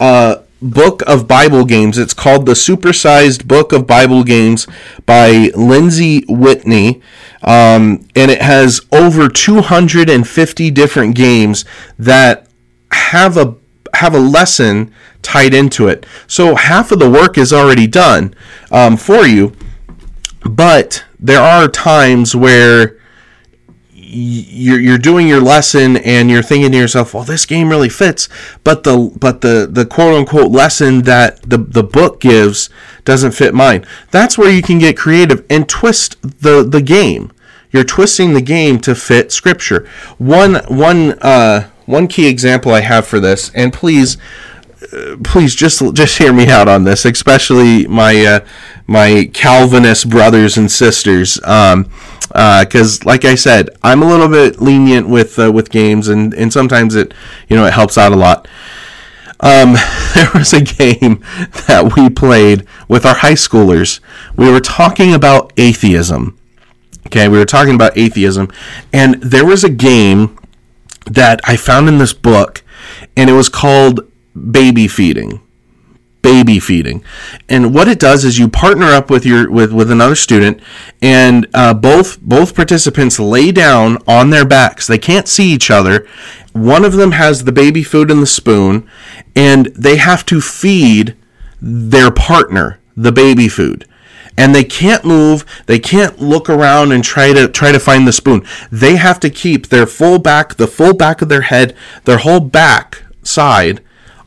uh, 0.00 0.36
book 0.64 1.02
of 1.06 1.28
Bible 1.28 1.64
games. 1.64 1.98
It's 1.98 2.14
called 2.14 2.46
the 2.46 2.52
Supersized 2.52 3.46
Book 3.46 3.72
of 3.72 3.86
Bible 3.86 4.24
Games 4.24 4.66
by 5.06 5.50
Lindsay 5.54 6.24
Whitney. 6.28 7.02
Um, 7.42 8.08
and 8.16 8.30
it 8.30 8.40
has 8.40 8.80
over 8.90 9.28
250 9.28 10.70
different 10.70 11.14
games 11.14 11.64
that 11.98 12.48
have 12.90 13.36
a 13.36 13.56
have 13.94 14.14
a 14.14 14.18
lesson 14.18 14.92
tied 15.22 15.54
into 15.54 15.86
it. 15.86 16.04
So 16.26 16.56
half 16.56 16.90
of 16.90 16.98
the 16.98 17.10
work 17.10 17.38
is 17.38 17.52
already 17.52 17.86
done 17.86 18.34
um, 18.72 18.96
for 18.96 19.26
you, 19.26 19.54
but 20.44 21.04
there 21.20 21.40
are 21.40 21.68
times 21.68 22.34
where 22.34 22.98
you're 24.14 24.80
you're 24.80 24.98
doing 24.98 25.26
your 25.26 25.40
lesson 25.40 25.96
and 25.96 26.30
you're 26.30 26.42
thinking 26.42 26.72
to 26.72 26.78
yourself, 26.78 27.14
well, 27.14 27.24
this 27.24 27.46
game 27.46 27.68
really 27.68 27.88
fits, 27.88 28.28
but 28.62 28.84
the 28.84 29.12
but 29.18 29.40
the 29.40 29.68
the 29.70 29.84
quote 29.84 30.14
unquote 30.14 30.50
lesson 30.50 31.02
that 31.02 31.42
the 31.42 31.58
the 31.58 31.82
book 31.82 32.20
gives 32.20 32.70
doesn't 33.04 33.32
fit 33.32 33.54
mine. 33.54 33.84
That's 34.10 34.38
where 34.38 34.50
you 34.50 34.62
can 34.62 34.78
get 34.78 34.96
creative 34.96 35.44
and 35.50 35.68
twist 35.68 36.16
the 36.22 36.62
the 36.62 36.82
game. 36.82 37.32
You're 37.70 37.84
twisting 37.84 38.34
the 38.34 38.40
game 38.40 38.78
to 38.80 38.94
fit 38.94 39.32
scripture. 39.32 39.88
One 40.18 40.56
one 40.68 41.18
uh, 41.20 41.70
one 41.86 42.06
key 42.06 42.28
example 42.28 42.72
I 42.72 42.80
have 42.80 43.06
for 43.06 43.18
this, 43.20 43.50
and 43.54 43.72
please 43.72 44.16
please 45.22 45.54
just 45.54 45.82
just 45.94 46.18
hear 46.18 46.32
me 46.32 46.48
out 46.48 46.68
on 46.68 46.84
this, 46.84 47.04
especially 47.04 47.86
my 47.86 48.24
uh, 48.24 48.40
my 48.86 49.30
Calvinist 49.32 50.08
brothers 50.08 50.56
and 50.56 50.70
sisters. 50.70 51.40
Um, 51.44 51.90
because 52.28 53.00
uh, 53.00 53.04
like 53.04 53.24
I 53.24 53.34
said, 53.34 53.70
I'm 53.82 54.02
a 54.02 54.06
little 54.06 54.28
bit 54.28 54.60
lenient 54.60 55.08
with 55.08 55.38
uh, 55.38 55.52
with 55.52 55.70
games, 55.70 56.08
and 56.08 56.34
and 56.34 56.52
sometimes 56.52 56.94
it 56.94 57.14
you 57.48 57.56
know 57.56 57.64
it 57.64 57.72
helps 57.72 57.98
out 57.98 58.12
a 58.12 58.16
lot. 58.16 58.48
Um, 59.40 59.74
there 60.14 60.30
was 60.34 60.52
a 60.52 60.62
game 60.62 61.22
that 61.68 61.92
we 61.96 62.08
played 62.08 62.66
with 62.88 63.04
our 63.04 63.16
high 63.16 63.34
schoolers. 63.34 64.00
We 64.36 64.50
were 64.50 64.60
talking 64.60 65.14
about 65.14 65.52
atheism. 65.56 66.38
Okay, 67.06 67.28
we 67.28 67.38
were 67.38 67.44
talking 67.44 67.74
about 67.74 67.96
atheism, 67.96 68.50
and 68.92 69.14
there 69.22 69.44
was 69.44 69.62
a 69.62 69.70
game 69.70 70.38
that 71.06 71.40
I 71.44 71.56
found 71.56 71.88
in 71.88 71.98
this 71.98 72.14
book, 72.14 72.62
and 73.16 73.28
it 73.28 73.34
was 73.34 73.48
called 73.48 74.00
Baby 74.34 74.88
Feeding 74.88 75.40
baby 76.24 76.58
feeding. 76.58 77.04
And 77.50 77.74
what 77.74 77.86
it 77.86 78.00
does 78.00 78.24
is 78.24 78.38
you 78.38 78.48
partner 78.48 78.86
up 78.86 79.10
with 79.10 79.24
your 79.26 79.48
with 79.50 79.72
with 79.72 79.90
another 79.90 80.16
student, 80.16 80.60
and 81.00 81.46
uh, 81.54 81.74
both 81.74 82.20
both 82.20 82.56
participants 82.56 83.20
lay 83.20 83.52
down 83.52 83.98
on 84.08 84.30
their 84.30 84.46
backs. 84.46 84.86
They 84.88 84.98
can't 84.98 85.28
see 85.28 85.52
each 85.52 85.70
other. 85.70 86.08
One 86.52 86.84
of 86.84 86.94
them 86.94 87.12
has 87.12 87.44
the 87.44 87.52
baby 87.52 87.84
food 87.84 88.10
and 88.10 88.22
the 88.22 88.26
spoon, 88.26 88.88
and 89.36 89.66
they 89.66 89.96
have 89.98 90.24
to 90.26 90.40
feed 90.40 91.14
their 91.60 92.10
partner 92.10 92.80
the 92.96 93.12
baby 93.12 93.48
food 93.48 93.86
and 94.36 94.54
they 94.54 94.64
can't 94.64 95.04
move 95.04 95.44
they 95.66 95.78
can't 95.78 96.20
look 96.20 96.48
around 96.50 96.92
and 96.92 97.02
try 97.02 97.32
to 97.32 97.48
try 97.48 97.72
to 97.72 97.80
find 97.80 98.06
the 98.06 98.12
spoon 98.12 98.44
they 98.70 98.96
have 98.96 99.18
to 99.18 99.30
keep 99.30 99.68
their 99.68 99.86
full 99.86 100.18
back 100.18 100.54
the 100.54 100.66
full 100.66 100.94
back 100.94 101.22
of 101.22 101.28
their 101.28 101.40
head 101.40 101.74
their 102.04 102.18
whole 102.18 102.38
back 102.38 103.02
side 103.22 103.80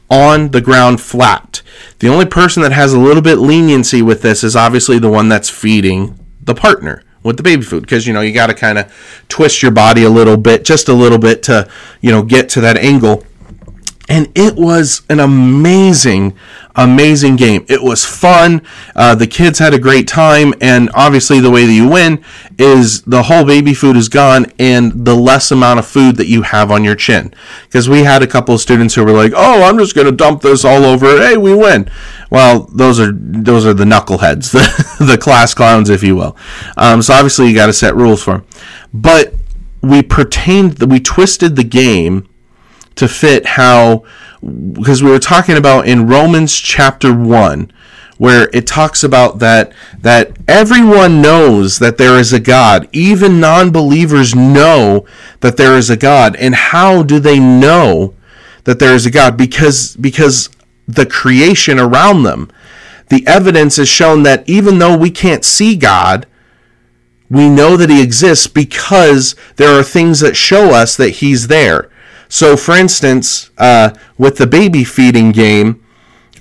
on 0.10 0.52
the 0.52 0.62
ground 0.62 1.02
flat. 1.02 1.62
The 2.00 2.08
only 2.08 2.26
person 2.26 2.64
that 2.64 2.72
has 2.72 2.94
a 2.94 3.00
little 3.00 3.22
bit 3.22 3.38
leniency 3.38 4.02
with 4.02 4.22
this 4.22 4.44
is 4.44 4.56
obviously 4.56 5.00
the 5.00 5.10
one 5.10 5.30
that's 5.30 5.50
feeding 5.50 6.18
the 6.42 6.56
partner, 6.56 7.04
with 7.24 7.38
the 7.38 7.44
baby 7.44 7.64
food 7.64 7.82
because 7.82 8.08
you 8.08 8.14
know 8.14 8.22
you 8.22 8.34
got 8.34 8.48
to 8.48 8.54
kind 8.54 8.78
of 8.78 9.26
twist 9.28 9.62
your 9.62 9.72
body 9.72 10.04
a 10.04 10.10
little 10.10 10.38
bit, 10.38 10.64
just 10.64 10.88
a 10.88 10.94
little 10.94 11.18
bit 11.18 11.44
to 11.44 11.70
you 12.02 12.12
know 12.12 12.24
get 12.24 12.50
to 12.50 12.62
that 12.62 12.78
angle. 12.78 13.26
And 14.10 14.32
it 14.36 14.56
was 14.56 15.02
an 15.10 15.20
amazing, 15.20 16.38
amazing 16.76 17.36
game. 17.36 17.66
It 17.68 17.84
was 17.84 18.06
fun. 18.06 18.62
Uh, 18.96 19.16
the 19.16 19.28
kids 19.28 19.60
had 19.60 19.74
a 19.74 19.80
great 19.80 20.08
time, 20.08 20.54
and 20.62 20.90
obviously, 20.94 21.42
the 21.42 21.52
way 21.52 21.66
that 21.66 21.74
you 21.74 21.90
win 21.90 22.24
is 22.58 23.02
the 23.02 23.24
whole 23.24 23.44
baby 23.44 23.74
food 23.74 23.98
is 23.98 24.08
gone, 24.08 24.46
and 24.58 25.06
the 25.06 25.14
less 25.14 25.52
amount 25.52 25.80
of 25.80 25.86
food 25.86 26.16
that 26.16 26.28
you 26.28 26.44
have 26.44 26.72
on 26.72 26.86
your 26.86 26.96
chin. 26.96 27.34
Because 27.66 27.90
we 27.90 28.04
had 28.04 28.24
a 28.24 28.28
couple 28.28 28.56
of 28.56 28.62
students 28.62 28.96
who 28.96 29.04
were 29.04 29.12
like, 29.12 29.34
"Oh, 29.36 29.64
I'm 29.64 29.78
just 29.78 29.94
going 29.94 30.08
to 30.08 30.16
dump 30.16 30.42
this 30.42 30.64
all 30.64 30.86
over. 30.86 31.18
Hey, 31.18 31.36
we 31.36 31.54
win." 31.54 31.90
Well, 32.32 32.70
those 32.74 33.02
are 33.02 33.12
those 33.12 33.66
are 33.66 33.74
the 33.74 33.84
knuckleheads, 33.84 34.52
the 35.00 35.06
the 35.06 35.18
class 35.18 35.54
clowns, 35.54 35.90
if 35.90 36.02
you 36.02 36.16
will. 36.16 36.38
Um, 36.78 37.02
so 37.02 37.14
obviously, 37.14 37.50
you 37.50 37.56
got 37.56 37.66
to 37.66 37.74
set 37.74 37.96
rules 37.96 38.24
for 38.24 38.38
them. 38.38 38.48
But 38.94 39.34
we 39.82 40.02
pertained, 40.02 40.82
we 40.84 41.00
twisted 41.00 41.56
the 41.56 41.64
game 41.64 42.28
to 42.98 43.08
fit 43.08 43.46
how 43.46 44.04
because 44.74 45.02
we 45.02 45.10
were 45.10 45.20
talking 45.20 45.58
about 45.58 45.88
in 45.88 46.08
Romans 46.08 46.56
chapter 46.56 47.14
1 47.14 47.72
where 48.18 48.50
it 48.52 48.66
talks 48.66 49.04
about 49.04 49.40
that 49.40 49.72
that 50.00 50.38
everyone 50.48 51.22
knows 51.22 51.80
that 51.80 51.98
there 51.98 52.18
is 52.18 52.34
a 52.34 52.40
God. 52.40 52.88
Even 52.92 53.40
non-believers 53.40 54.34
know 54.34 55.06
that 55.42 55.58
there 55.58 55.78
is 55.78 55.90
a 55.90 55.98
God. 55.98 56.36
And 56.36 56.56
how 56.56 57.04
do 57.04 57.20
they 57.20 57.40
know 57.40 58.16
that 58.64 58.80
there 58.80 58.96
is 58.96 59.06
a 59.06 59.12
God? 59.12 59.38
Because 59.38 59.96
because 59.98 60.50
the 60.88 61.06
creation 61.06 61.80
around 61.80 62.24
them 62.24 62.50
the 63.10 63.26
evidence 63.28 63.78
has 63.78 63.88
shown 63.88 64.24
that 64.24 64.48
even 64.48 64.80
though 64.80 64.98
we 64.98 65.12
can't 65.12 65.44
see 65.44 65.76
God 65.76 66.26
we 67.30 67.50
know 67.50 67.76
that 67.76 67.90
he 67.90 68.02
exists 68.02 68.48
because 68.48 69.36
there 69.58 69.78
are 69.78 69.84
things 69.84 70.22
that 70.22 70.38
show 70.38 70.74
us 70.74 70.96
that 70.96 71.10
he's 71.10 71.48
there 71.48 71.90
so, 72.30 72.58
for 72.58 72.76
instance, 72.76 73.52
uh, 73.58 73.92
with 74.18 74.38
the 74.38 74.48
baby 74.48 74.84
feeding 74.84 75.32
game, 75.32 75.84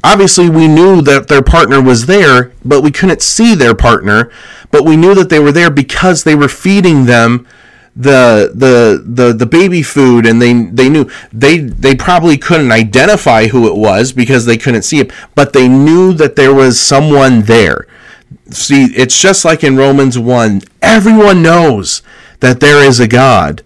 obviously 0.02 0.48
we 0.48 0.68
knew 0.68 1.00
that 1.02 1.28
their 1.28 1.42
partner 1.42 1.80
was 1.80 2.06
there, 2.06 2.52
but 2.64 2.82
we 2.82 2.90
couldn't 2.90 3.22
see 3.22 3.54
their 3.54 3.74
partner. 3.74 4.30
But 4.70 4.84
we 4.84 4.96
knew 4.96 5.14
that 5.14 5.30
they 5.30 5.38
were 5.38 5.52
there 5.52 5.70
because 5.70 6.24
they 6.24 6.34
were 6.34 6.48
feeding 6.48 7.06
them 7.06 7.46
the 7.96 8.52
the 8.54 9.02
the 9.06 9.32
the 9.32 9.46
baby 9.46 9.82
food 9.82 10.26
and 10.26 10.40
they 10.40 10.52
they 10.52 10.90
knew 10.90 11.10
they 11.32 11.58
they 11.58 11.94
probably 11.94 12.36
couldn't 12.36 12.70
identify 12.70 13.46
who 13.46 13.66
it 13.66 13.74
was 13.74 14.12
because 14.12 14.44
they 14.44 14.58
couldn't 14.58 14.82
see 14.82 15.00
it 15.00 15.10
but 15.34 15.54
they 15.54 15.66
knew 15.66 16.12
that 16.12 16.36
there 16.36 16.52
was 16.52 16.78
someone 16.78 17.40
there 17.42 17.86
see 18.50 18.84
it's 18.94 19.18
just 19.18 19.46
like 19.46 19.64
in 19.64 19.78
Romans 19.78 20.18
1 20.18 20.60
everyone 20.82 21.42
knows 21.42 22.02
that 22.40 22.60
there 22.60 22.86
is 22.86 23.00
a 23.00 23.08
god 23.08 23.62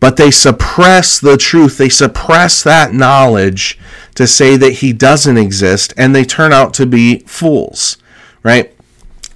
but 0.00 0.16
they 0.16 0.30
suppress 0.30 1.18
the 1.18 1.36
truth. 1.36 1.78
They 1.78 1.88
suppress 1.88 2.62
that 2.62 2.92
knowledge 2.92 3.78
to 4.14 4.26
say 4.26 4.56
that 4.56 4.74
he 4.74 4.92
doesn't 4.92 5.38
exist, 5.38 5.92
and 5.96 6.14
they 6.14 6.24
turn 6.24 6.52
out 6.52 6.74
to 6.74 6.86
be 6.86 7.20
fools, 7.20 7.96
right? 8.42 8.72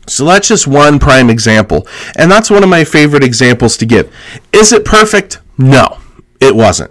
So 0.06 0.24
that's 0.24 0.48
just 0.48 0.66
one 0.66 0.98
prime 0.98 1.30
example. 1.30 1.86
And 2.16 2.30
that's 2.30 2.50
one 2.50 2.64
of 2.64 2.68
my 2.68 2.84
favorite 2.84 3.22
examples 3.22 3.76
to 3.76 3.86
give. 3.86 4.12
Is 4.52 4.72
it 4.72 4.84
perfect? 4.84 5.40
No, 5.56 5.98
it 6.40 6.56
wasn't. 6.56 6.90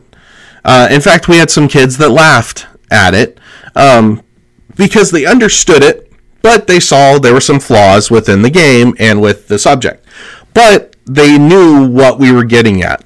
Uh, 0.64 0.88
in 0.90 1.02
fact, 1.02 1.28
we 1.28 1.38
had 1.38 1.50
some 1.50 1.68
kids 1.68 1.98
that 1.98 2.10
laughed 2.10 2.68
at 2.92 3.14
it 3.14 3.40
um, 3.76 4.22
because 4.76 5.12
they 5.12 5.26
understood 5.26 5.84
it, 5.84 6.12
but 6.42 6.68
they 6.68 6.80
saw 6.80 7.18
there 7.18 7.34
were 7.34 7.42
some 7.42 7.60
flaws 7.60 8.10
within 8.10 8.42
the 8.42 8.50
game 8.50 8.94
and 9.00 9.22
with 9.22 9.48
the 9.48 9.60
subject. 9.60 10.06
But 10.54 10.96
they 11.06 11.38
knew 11.38 11.88
what 11.88 12.20
we 12.20 12.32
were 12.32 12.46
getting 12.46 12.84
at. 12.84 13.04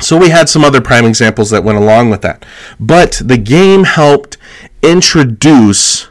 So 0.00 0.16
we 0.16 0.28
had 0.28 0.48
some 0.48 0.64
other 0.64 0.80
prime 0.80 1.04
examples 1.04 1.50
that 1.50 1.64
went 1.64 1.78
along 1.78 2.10
with 2.10 2.22
that. 2.22 2.46
But 2.78 3.20
the 3.24 3.38
game 3.38 3.84
helped 3.84 4.36
introduce 4.82 6.08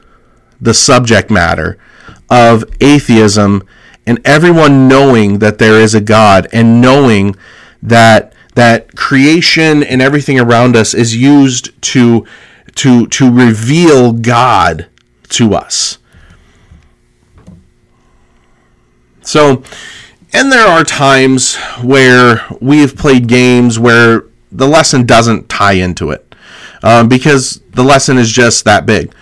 the 0.59 0.73
subject 0.73 1.29
matter 1.29 1.77
of 2.29 2.65
atheism 2.81 3.63
and 4.05 4.19
everyone 4.25 4.87
knowing 4.87 5.39
that 5.39 5.57
there 5.57 5.79
is 5.79 5.93
a 5.93 6.01
God 6.01 6.47
and 6.51 6.81
knowing 6.81 7.35
that 7.81 8.33
that 8.55 8.95
creation 8.95 9.83
and 9.83 10.01
everything 10.01 10.39
around 10.39 10.75
us 10.75 10.93
is 10.93 11.15
used 11.15 11.79
to 11.81 12.25
to 12.75 13.07
to 13.07 13.31
reveal 13.31 14.13
God 14.13 14.87
to 15.29 15.53
us. 15.53 15.99
So 19.21 19.61
and 20.33 20.51
there 20.51 20.67
are 20.67 20.83
times 20.83 21.55
where 21.81 22.45
we've 22.59 22.95
played 22.95 23.27
games 23.27 23.79
where 23.79 24.25
the 24.51 24.67
lesson 24.67 25.05
doesn't 25.05 25.49
tie 25.49 25.73
into 25.73 26.11
it 26.11 26.35
um, 26.83 27.07
because 27.07 27.61
the 27.71 27.83
lesson 27.83 28.17
is 28.17 28.31
just 28.31 28.65
that 28.65 28.85
big. 28.85 29.13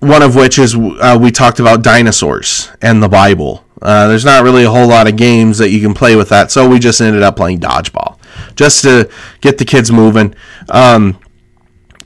One 0.00 0.22
of 0.22 0.34
which 0.34 0.58
is 0.58 0.74
uh, 0.74 1.18
we 1.20 1.30
talked 1.30 1.60
about 1.60 1.82
dinosaurs 1.82 2.70
and 2.80 3.02
the 3.02 3.08
Bible. 3.08 3.64
Uh, 3.80 4.08
there's 4.08 4.24
not 4.24 4.42
really 4.42 4.64
a 4.64 4.70
whole 4.70 4.88
lot 4.88 5.08
of 5.08 5.16
games 5.16 5.58
that 5.58 5.70
you 5.70 5.80
can 5.80 5.94
play 5.94 6.16
with 6.16 6.28
that, 6.28 6.50
so 6.50 6.68
we 6.68 6.78
just 6.78 7.00
ended 7.00 7.22
up 7.22 7.36
playing 7.36 7.60
dodgeball 7.60 8.18
just 8.56 8.82
to 8.82 9.08
get 9.40 9.58
the 9.58 9.64
kids 9.64 9.90
moving. 9.92 10.34
Um, 10.68 11.18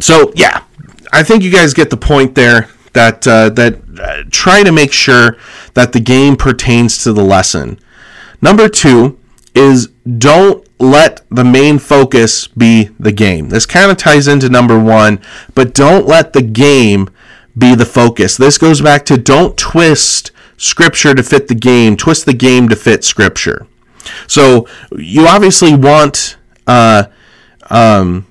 so 0.00 0.32
yeah, 0.34 0.64
I 1.12 1.22
think 1.22 1.42
you 1.42 1.50
guys 1.50 1.74
get 1.74 1.90
the 1.90 1.96
point 1.96 2.34
there. 2.34 2.68
That 2.92 3.26
uh, 3.26 3.50
that 3.50 3.82
uh, 4.00 4.24
try 4.30 4.62
to 4.62 4.72
make 4.72 4.90
sure 4.90 5.36
that 5.74 5.92
the 5.92 6.00
game 6.00 6.34
pertains 6.34 7.02
to 7.04 7.12
the 7.12 7.22
lesson 7.22 7.78
Number 8.40 8.68
two 8.68 9.18
is 9.54 9.88
don't 10.18 10.66
let 10.78 11.22
the 11.30 11.44
main 11.44 11.78
focus 11.78 12.48
be 12.48 12.90
the 12.98 13.12
game. 13.12 13.48
This 13.48 13.66
kind 13.66 13.90
of 13.90 13.96
ties 13.96 14.28
into 14.28 14.48
number 14.48 14.78
one, 14.78 15.20
but 15.54 15.74
don't 15.74 16.06
let 16.06 16.32
the 16.32 16.42
game 16.42 17.08
be 17.56 17.74
the 17.74 17.86
focus. 17.86 18.36
This 18.36 18.58
goes 18.58 18.82
back 18.82 19.04
to 19.06 19.16
don't 19.16 19.56
twist 19.56 20.30
scripture 20.58 21.14
to 21.14 21.22
fit 21.22 21.48
the 21.48 21.54
game, 21.54 21.96
twist 21.96 22.26
the 22.26 22.34
game 22.34 22.68
to 22.68 22.76
fit 22.76 23.04
scripture. 23.04 23.66
So 24.26 24.68
you 24.96 25.26
obviously 25.26 25.74
want 25.74 26.36
uh, 26.66 27.04
um, 27.70 28.26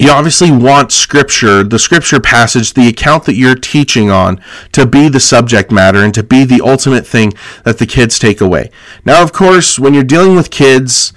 you 0.00 0.10
obviously 0.10 0.50
want 0.50 0.92
scripture, 0.92 1.62
the 1.62 1.78
scripture 1.78 2.20
passage, 2.20 2.72
the 2.72 2.88
account 2.88 3.26
that 3.26 3.34
you're 3.34 3.54
teaching 3.54 4.10
on, 4.10 4.42
to 4.72 4.86
be 4.86 5.10
the 5.10 5.20
subject 5.20 5.70
matter 5.70 5.98
and 5.98 6.14
to 6.14 6.22
be 6.22 6.44
the 6.44 6.62
ultimate 6.64 7.06
thing 7.06 7.34
that 7.64 7.76
the 7.76 7.84
kids 7.84 8.18
take 8.18 8.40
away. 8.40 8.70
Now, 9.04 9.22
of 9.22 9.34
course, 9.34 9.78
when 9.78 9.92
you're 9.92 10.02
dealing 10.02 10.34
with 10.34 10.50
kids, 10.50 11.12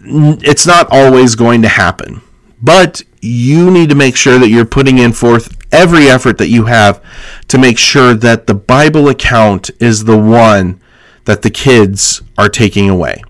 it's 0.00 0.66
not 0.66 0.88
always 0.90 1.34
going 1.34 1.60
to 1.60 1.68
happen. 1.68 2.22
But 2.62 3.02
you 3.20 3.70
need 3.70 3.90
to 3.90 3.94
make 3.94 4.16
sure 4.16 4.38
that 4.38 4.48
you're 4.48 4.64
putting 4.64 4.96
in 4.96 5.12
forth 5.12 5.54
every 5.70 6.08
effort 6.08 6.38
that 6.38 6.48
you 6.48 6.64
have 6.64 7.04
to 7.48 7.58
make 7.58 7.76
sure 7.76 8.14
that 8.14 8.46
the 8.46 8.54
Bible 8.54 9.10
account 9.10 9.70
is 9.80 10.04
the 10.04 10.18
one 10.18 10.80
that 11.26 11.42
the 11.42 11.50
kids 11.50 12.22
are 12.38 12.48
taking 12.48 12.88
away, 12.88 13.22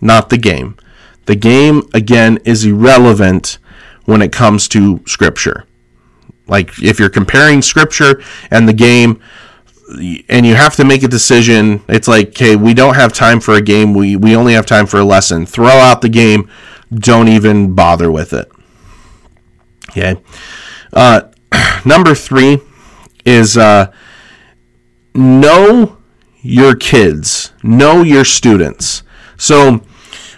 not 0.00 0.30
the 0.30 0.38
game. 0.38 0.76
The 1.26 1.36
game, 1.36 1.82
again, 1.94 2.38
is 2.44 2.64
irrelevant 2.64 3.58
when 4.04 4.22
it 4.22 4.32
comes 4.32 4.68
to 4.68 5.00
scripture. 5.06 5.66
Like 6.46 6.82
if 6.82 6.98
you're 6.98 7.10
comparing 7.10 7.62
scripture 7.62 8.22
and 8.50 8.68
the 8.68 8.72
game 8.72 9.20
and 10.28 10.46
you 10.46 10.54
have 10.54 10.76
to 10.76 10.84
make 10.84 11.02
a 11.02 11.08
decision, 11.08 11.82
it's 11.88 12.08
like, 12.08 12.28
okay, 12.28 12.56
we 12.56 12.74
don't 12.74 12.94
have 12.94 13.12
time 13.12 13.40
for 13.40 13.54
a 13.54 13.62
game. 13.62 13.94
We 13.94 14.16
we 14.16 14.36
only 14.36 14.54
have 14.54 14.66
time 14.66 14.86
for 14.86 14.98
a 14.98 15.04
lesson. 15.04 15.46
Throw 15.46 15.68
out 15.68 16.00
the 16.00 16.08
game. 16.08 16.50
Don't 16.92 17.28
even 17.28 17.74
bother 17.74 18.10
with 18.10 18.32
it. 18.32 18.50
Okay. 19.90 20.20
Uh, 20.92 21.22
number 21.84 22.14
three 22.14 22.58
is 23.24 23.56
uh, 23.56 23.92
know 25.14 25.98
your 26.42 26.74
kids, 26.74 27.52
know 27.62 28.02
your 28.02 28.24
students. 28.24 29.02
So 29.36 29.82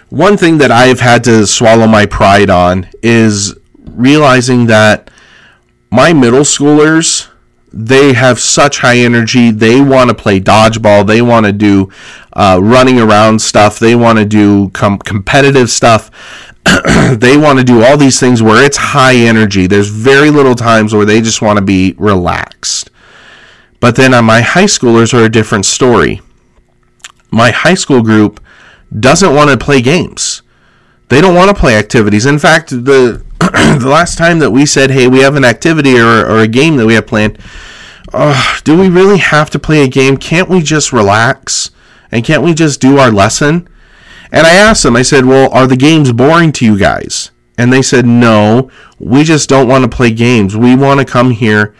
one 0.09 0.37
thing 0.37 0.57
that 0.59 0.71
I've 0.71 0.99
had 0.99 1.23
to 1.25 1.45
swallow 1.45 1.87
my 1.87 2.05
pride 2.05 2.49
on 2.49 2.89
is 3.01 3.55
realizing 3.85 4.67
that 4.67 5.09
my 5.89 6.13
middle 6.13 6.41
schoolers 6.41 7.29
they 7.73 8.13
have 8.13 8.39
such 8.39 8.79
high 8.79 8.97
energy. 8.97 9.51
They 9.51 9.81
want 9.81 10.09
to 10.09 10.15
play 10.15 10.39
dodgeball. 10.39 11.05
They 11.05 11.21
want 11.21 11.45
to 11.45 11.51
do 11.51 11.91
uh, 12.33 12.59
running 12.61 12.99
around 12.99 13.39
stuff. 13.39 13.77
They 13.77 13.95
want 13.95 14.17
to 14.17 14.25
do 14.25 14.69
com- 14.69 14.99
competitive 14.99 15.69
stuff. 15.69 16.09
They 17.17 17.37
want 17.37 17.59
to 17.59 17.63
do 17.63 17.83
all 17.83 17.95
these 17.95 18.19
things 18.19 18.43
where 18.43 18.63
it's 18.63 18.77
high 18.77 19.15
energy. 19.15 19.67
There's 19.67 19.87
very 19.87 20.29
little 20.29 20.53
times 20.55 20.93
where 20.93 21.05
they 21.05 21.21
just 21.21 21.41
want 21.41 21.57
to 21.57 21.63
be 21.63 21.95
relaxed. 21.97 22.89
But 23.79 23.95
then 23.95 24.13
on 24.13 24.19
uh, 24.19 24.23
my 24.23 24.41
high 24.41 24.65
schoolers 24.65 25.13
are 25.13 25.23
a 25.23 25.29
different 25.29 25.65
story. 25.65 26.21
My 27.31 27.51
high 27.51 27.75
school 27.75 28.01
group 28.03 28.41
doesn't 28.97 29.33
want 29.33 29.49
to 29.49 29.57
play 29.57 29.81
games. 29.81 30.41
They 31.09 31.21
don't 31.21 31.35
want 31.35 31.49
to 31.49 31.59
play 31.59 31.77
activities. 31.77 32.25
In 32.25 32.39
fact, 32.39 32.69
the 32.69 33.23
the 33.39 33.87
last 33.87 34.17
time 34.17 34.39
that 34.39 34.51
we 34.51 34.65
said, 34.65 34.91
"Hey, 34.91 35.07
we 35.07 35.19
have 35.19 35.35
an 35.35 35.45
activity 35.45 35.97
or, 35.97 36.25
or 36.25 36.39
a 36.39 36.47
game 36.47 36.77
that 36.77 36.85
we 36.85 36.95
have 36.95 37.07
planned," 37.07 37.37
uh, 38.13 38.59
do 38.63 38.77
we 38.77 38.89
really 38.89 39.17
have 39.17 39.49
to 39.51 39.59
play 39.59 39.83
a 39.83 39.87
game? 39.87 40.17
Can't 40.17 40.49
we 40.49 40.61
just 40.61 40.93
relax 40.93 41.71
And 42.11 42.23
can't 42.23 42.43
we 42.43 42.53
just 42.53 42.79
do 42.79 42.97
our 42.97 43.11
lesson? 43.11 43.67
And 44.31 44.47
I 44.47 44.53
asked 44.53 44.83
them, 44.83 44.95
I 44.95 45.01
said, 45.01 45.25
Well, 45.25 45.51
are 45.51 45.67
the 45.67 45.75
games 45.75 46.11
boring 46.11 46.51
to 46.53 46.65
you 46.65 46.77
guys? 46.77 47.31
And 47.57 47.71
they 47.71 47.81
said, 47.81 48.05
No, 48.05 48.69
we 48.99 49.23
just 49.23 49.49
don't 49.49 49.67
want 49.67 49.83
to 49.83 49.95
play 49.95 50.11
games. 50.11 50.55
We 50.55 50.75
want 50.75 50.99
to 50.99 51.05
come 51.05 51.31
here 51.31 51.75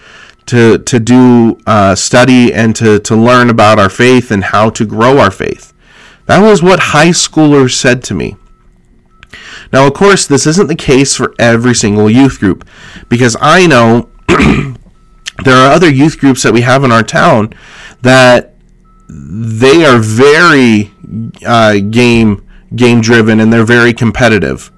to, 0.47 0.77
to 0.79 0.99
do 0.99 1.59
uh, 1.65 1.95
study 1.95 2.53
and 2.53 2.75
to, 2.75 2.99
to 2.99 3.15
learn 3.15 3.49
about 3.49 3.79
our 3.79 3.89
faith 3.89 4.31
and 4.31 4.45
how 4.45 4.69
to 4.71 4.85
grow 4.85 5.17
our 5.19 5.31
faith. 5.31 5.73
That 6.27 6.41
was 6.41 6.61
what 6.61 6.79
high 6.79 7.09
schoolers 7.09 7.73
said 7.73 8.03
to 8.05 8.13
me. 8.13 8.35
Now, 9.73 9.87
of 9.87 9.93
course, 9.93 10.27
this 10.27 10.45
isn't 10.45 10.67
the 10.67 10.75
case 10.75 11.15
for 11.15 11.33
every 11.39 11.75
single 11.75 12.09
youth 12.09 12.39
group 12.39 12.67
because 13.09 13.35
I 13.41 13.67
know 13.67 14.09
there 14.27 15.55
are 15.55 15.71
other 15.71 15.89
youth 15.89 16.19
groups 16.19 16.43
that 16.43 16.53
we 16.53 16.61
have 16.61 16.83
in 16.83 16.91
our 16.91 17.03
town 17.03 17.53
that 18.01 18.55
they 19.09 19.85
are 19.85 19.99
very 19.99 20.91
uh, 21.45 21.79
game 21.89 22.43
game 22.75 22.99
driven 22.99 23.39
and 23.39 23.51
they're 23.51 23.63
very 23.63 23.93
competitive. 23.93 24.71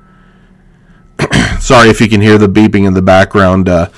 Sorry 1.59 1.89
if 1.89 1.99
you 1.99 2.07
can 2.07 2.21
hear 2.21 2.37
the 2.37 2.47
beeping 2.47 2.85
in 2.85 2.93
the 2.93 3.01
background. 3.01 3.67
Uh, 3.67 3.89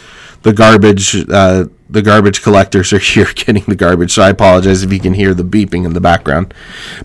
the 0.43 0.53
garbage 0.53 1.15
uh, 1.29 1.65
the 1.91 2.01
garbage 2.01 2.41
collectors 2.41 2.91
are 2.93 2.99
here 2.99 3.27
getting 3.33 3.63
the 3.65 3.75
garbage, 3.75 4.13
so 4.13 4.23
I 4.23 4.29
apologize 4.29 4.83
if 4.83 4.91
you 4.91 4.99
can 4.99 5.13
hear 5.13 5.33
the 5.33 5.43
beeping 5.43 5.85
in 5.85 5.93
the 5.93 6.01
background. 6.01 6.53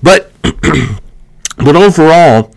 But 0.02 0.32
but 0.42 1.76
overall, 1.76 2.52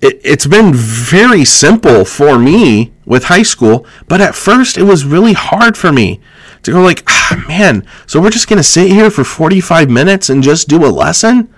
it, 0.00 0.20
it's 0.24 0.46
been 0.46 0.72
very 0.74 1.44
simple 1.44 2.04
for 2.04 2.38
me 2.38 2.92
with 3.04 3.24
high 3.24 3.42
school. 3.42 3.86
But 4.06 4.20
at 4.20 4.34
first, 4.34 4.78
it 4.78 4.84
was 4.84 5.04
really 5.04 5.34
hard 5.34 5.76
for 5.76 5.92
me 5.92 6.20
to 6.62 6.72
go 6.72 6.80
like, 6.80 7.02
ah, 7.08 7.44
man. 7.48 7.86
So 8.06 8.20
we're 8.20 8.30
just 8.30 8.48
gonna 8.48 8.62
sit 8.62 8.90
here 8.90 9.10
for 9.10 9.24
forty 9.24 9.60
five 9.60 9.90
minutes 9.90 10.30
and 10.30 10.42
just 10.42 10.68
do 10.68 10.84
a 10.84 10.88
lesson. 10.88 11.52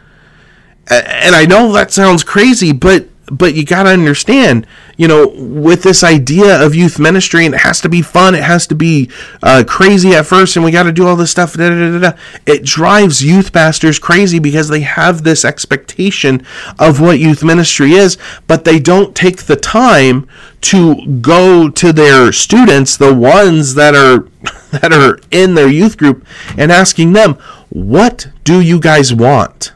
And 0.90 1.36
I 1.36 1.46
know 1.46 1.72
that 1.72 1.92
sounds 1.92 2.24
crazy, 2.24 2.72
but 2.72 3.09
but 3.30 3.54
you 3.54 3.64
got 3.64 3.84
to 3.84 3.90
understand, 3.90 4.66
you 4.96 5.06
know, 5.06 5.28
with 5.28 5.82
this 5.82 6.02
idea 6.02 6.64
of 6.64 6.74
youth 6.74 6.98
ministry, 6.98 7.46
and 7.46 7.54
it 7.54 7.60
has 7.60 7.80
to 7.80 7.88
be 7.88 8.02
fun, 8.02 8.34
it 8.34 8.42
has 8.42 8.66
to 8.66 8.74
be 8.74 9.10
uh, 9.42 9.62
crazy 9.66 10.14
at 10.14 10.26
first, 10.26 10.56
and 10.56 10.64
we 10.64 10.70
got 10.70 10.82
to 10.82 10.92
do 10.92 11.06
all 11.06 11.16
this 11.16 11.30
stuff. 11.30 11.54
Da, 11.54 11.68
da, 11.68 11.98
da, 11.98 12.12
it 12.46 12.64
drives 12.64 13.24
youth 13.24 13.52
pastors 13.52 13.98
crazy 13.98 14.38
because 14.38 14.68
they 14.68 14.80
have 14.80 15.22
this 15.22 15.44
expectation 15.44 16.44
of 16.78 17.00
what 17.00 17.18
youth 17.18 17.44
ministry 17.44 17.92
is, 17.92 18.18
but 18.46 18.64
they 18.64 18.78
don't 18.78 19.14
take 19.14 19.44
the 19.44 19.56
time 19.56 20.28
to 20.62 21.06
go 21.20 21.70
to 21.70 21.92
their 21.92 22.32
students, 22.32 22.96
the 22.96 23.14
ones 23.14 23.74
that 23.74 23.94
are 23.94 24.28
that 24.70 24.92
are 24.92 25.18
in 25.30 25.54
their 25.54 25.68
youth 25.68 25.96
group, 25.96 26.26
and 26.58 26.72
asking 26.72 27.12
them, 27.12 27.34
"What 27.68 28.28
do 28.44 28.60
you 28.60 28.80
guys 28.80 29.14
want?" 29.14 29.72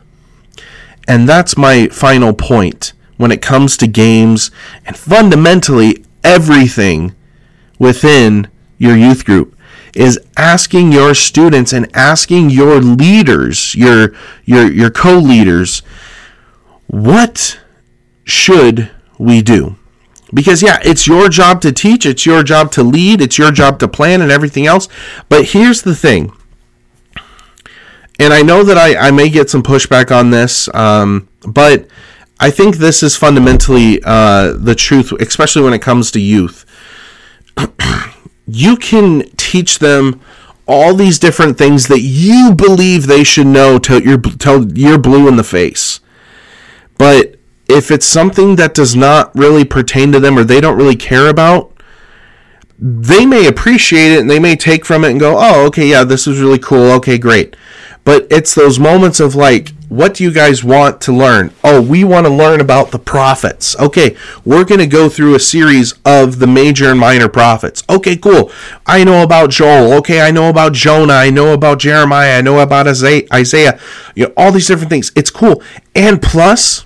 And 1.06 1.28
that's 1.28 1.56
my 1.56 1.88
final 1.88 2.32
point 2.32 2.94
when 3.16 3.30
it 3.30 3.42
comes 3.42 3.76
to 3.76 3.86
games 3.86 4.50
and 4.84 4.96
fundamentally 4.96 6.04
everything 6.22 7.14
within 7.78 8.48
your 8.78 8.96
youth 8.96 9.24
group 9.24 9.56
is 9.94 10.18
asking 10.36 10.92
your 10.92 11.14
students 11.14 11.72
and 11.72 11.88
asking 11.96 12.50
your 12.50 12.80
leaders, 12.80 13.74
your 13.74 14.12
your 14.44 14.70
your 14.70 14.90
co-leaders, 14.90 15.82
what 16.86 17.60
should 18.24 18.90
we 19.18 19.40
do? 19.42 19.76
Because 20.32 20.62
yeah, 20.62 20.80
it's 20.82 21.06
your 21.06 21.28
job 21.28 21.60
to 21.60 21.70
teach, 21.70 22.06
it's 22.06 22.26
your 22.26 22.42
job 22.42 22.72
to 22.72 22.82
lead, 22.82 23.20
it's 23.20 23.38
your 23.38 23.52
job 23.52 23.78
to 23.78 23.88
plan 23.88 24.20
and 24.20 24.32
everything 24.32 24.66
else. 24.66 24.88
But 25.28 25.50
here's 25.50 25.82
the 25.82 25.94
thing. 25.94 26.32
And 28.18 28.32
I 28.32 28.42
know 28.42 28.62
that 28.64 28.78
I, 28.78 29.08
I 29.08 29.10
may 29.10 29.28
get 29.28 29.50
some 29.50 29.62
pushback 29.62 30.16
on 30.16 30.30
this, 30.30 30.72
um, 30.74 31.28
but 31.46 31.88
I 32.44 32.50
think 32.50 32.76
this 32.76 33.02
is 33.02 33.16
fundamentally 33.16 34.02
uh, 34.04 34.52
the 34.52 34.74
truth, 34.74 35.12
especially 35.12 35.62
when 35.62 35.72
it 35.72 35.80
comes 35.80 36.10
to 36.10 36.20
youth. 36.20 36.66
you 38.46 38.76
can 38.76 39.30
teach 39.38 39.78
them 39.78 40.20
all 40.66 40.92
these 40.92 41.18
different 41.18 41.56
things 41.56 41.88
that 41.88 42.00
you 42.02 42.54
believe 42.54 43.06
they 43.06 43.24
should 43.24 43.46
know 43.46 43.78
till 43.78 44.02
you're 44.02 44.20
till 44.20 44.70
you're 44.76 44.98
blue 44.98 45.26
in 45.26 45.36
the 45.36 45.42
face. 45.42 46.00
But 46.98 47.36
if 47.66 47.90
it's 47.90 48.04
something 48.04 48.56
that 48.56 48.74
does 48.74 48.94
not 48.94 49.34
really 49.34 49.64
pertain 49.64 50.12
to 50.12 50.20
them 50.20 50.38
or 50.38 50.44
they 50.44 50.60
don't 50.60 50.76
really 50.76 50.96
care 50.96 51.30
about, 51.30 51.73
they 52.78 53.24
may 53.24 53.46
appreciate 53.46 54.12
it 54.12 54.20
and 54.20 54.30
they 54.30 54.40
may 54.40 54.56
take 54.56 54.84
from 54.84 55.04
it 55.04 55.10
and 55.10 55.20
go, 55.20 55.36
"Oh, 55.38 55.66
okay, 55.66 55.88
yeah, 55.88 56.04
this 56.04 56.26
is 56.26 56.40
really 56.40 56.58
cool. 56.58 56.90
Okay, 56.92 57.18
great." 57.18 57.56
But 58.04 58.26
it's 58.30 58.54
those 58.54 58.78
moments 58.78 59.18
of 59.18 59.34
like, 59.34 59.72
what 59.88 60.14
do 60.14 60.24
you 60.24 60.32
guys 60.32 60.62
want 60.62 61.00
to 61.02 61.12
learn? 61.12 61.52
Oh, 61.62 61.80
we 61.80 62.04
want 62.04 62.26
to 62.26 62.32
learn 62.32 62.60
about 62.60 62.90
the 62.90 62.98
prophets. 62.98 63.78
Okay, 63.78 64.16
we're 64.44 64.64
going 64.64 64.80
to 64.80 64.86
go 64.86 65.08
through 65.08 65.34
a 65.34 65.40
series 65.40 65.94
of 66.04 66.38
the 66.38 66.46
major 66.46 66.90
and 66.90 66.98
minor 66.98 67.28
prophets. 67.28 67.82
Okay, 67.88 68.16
cool. 68.16 68.50
I 68.86 69.04
know 69.04 69.22
about 69.22 69.50
Joel. 69.50 69.94
Okay, 69.94 70.20
I 70.20 70.30
know 70.30 70.50
about 70.50 70.72
Jonah. 70.72 71.14
I 71.14 71.30
know 71.30 71.54
about 71.54 71.78
Jeremiah. 71.78 72.38
I 72.38 72.40
know 72.40 72.58
about 72.58 72.86
Isaiah. 72.86 73.80
You 74.14 74.26
know, 74.26 74.32
all 74.36 74.52
these 74.52 74.66
different 74.66 74.90
things. 74.90 75.12
It's 75.14 75.30
cool. 75.30 75.62
And 75.94 76.20
plus, 76.20 76.84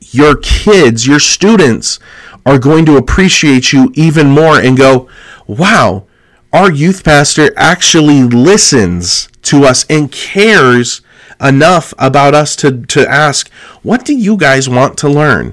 your 0.00 0.36
kids, 0.36 1.06
your 1.06 1.20
students 1.20 1.98
are 2.46 2.58
going 2.58 2.86
to 2.86 2.96
appreciate 2.96 3.72
you 3.72 3.90
even 3.94 4.28
more 4.30 4.58
and 4.58 4.78
go, 4.78 5.08
wow, 5.46 6.06
our 6.52 6.70
youth 6.70 7.04
pastor 7.04 7.52
actually 7.56 8.22
listens 8.22 9.28
to 9.42 9.64
us 9.64 9.84
and 9.90 10.10
cares 10.10 11.02
enough 11.40 11.92
about 11.98 12.34
us 12.34 12.56
to, 12.56 12.86
to 12.86 13.06
ask, 13.06 13.50
what 13.82 14.04
do 14.04 14.16
you 14.16 14.36
guys 14.36 14.68
want 14.68 14.96
to 14.98 15.08
learn? 15.08 15.52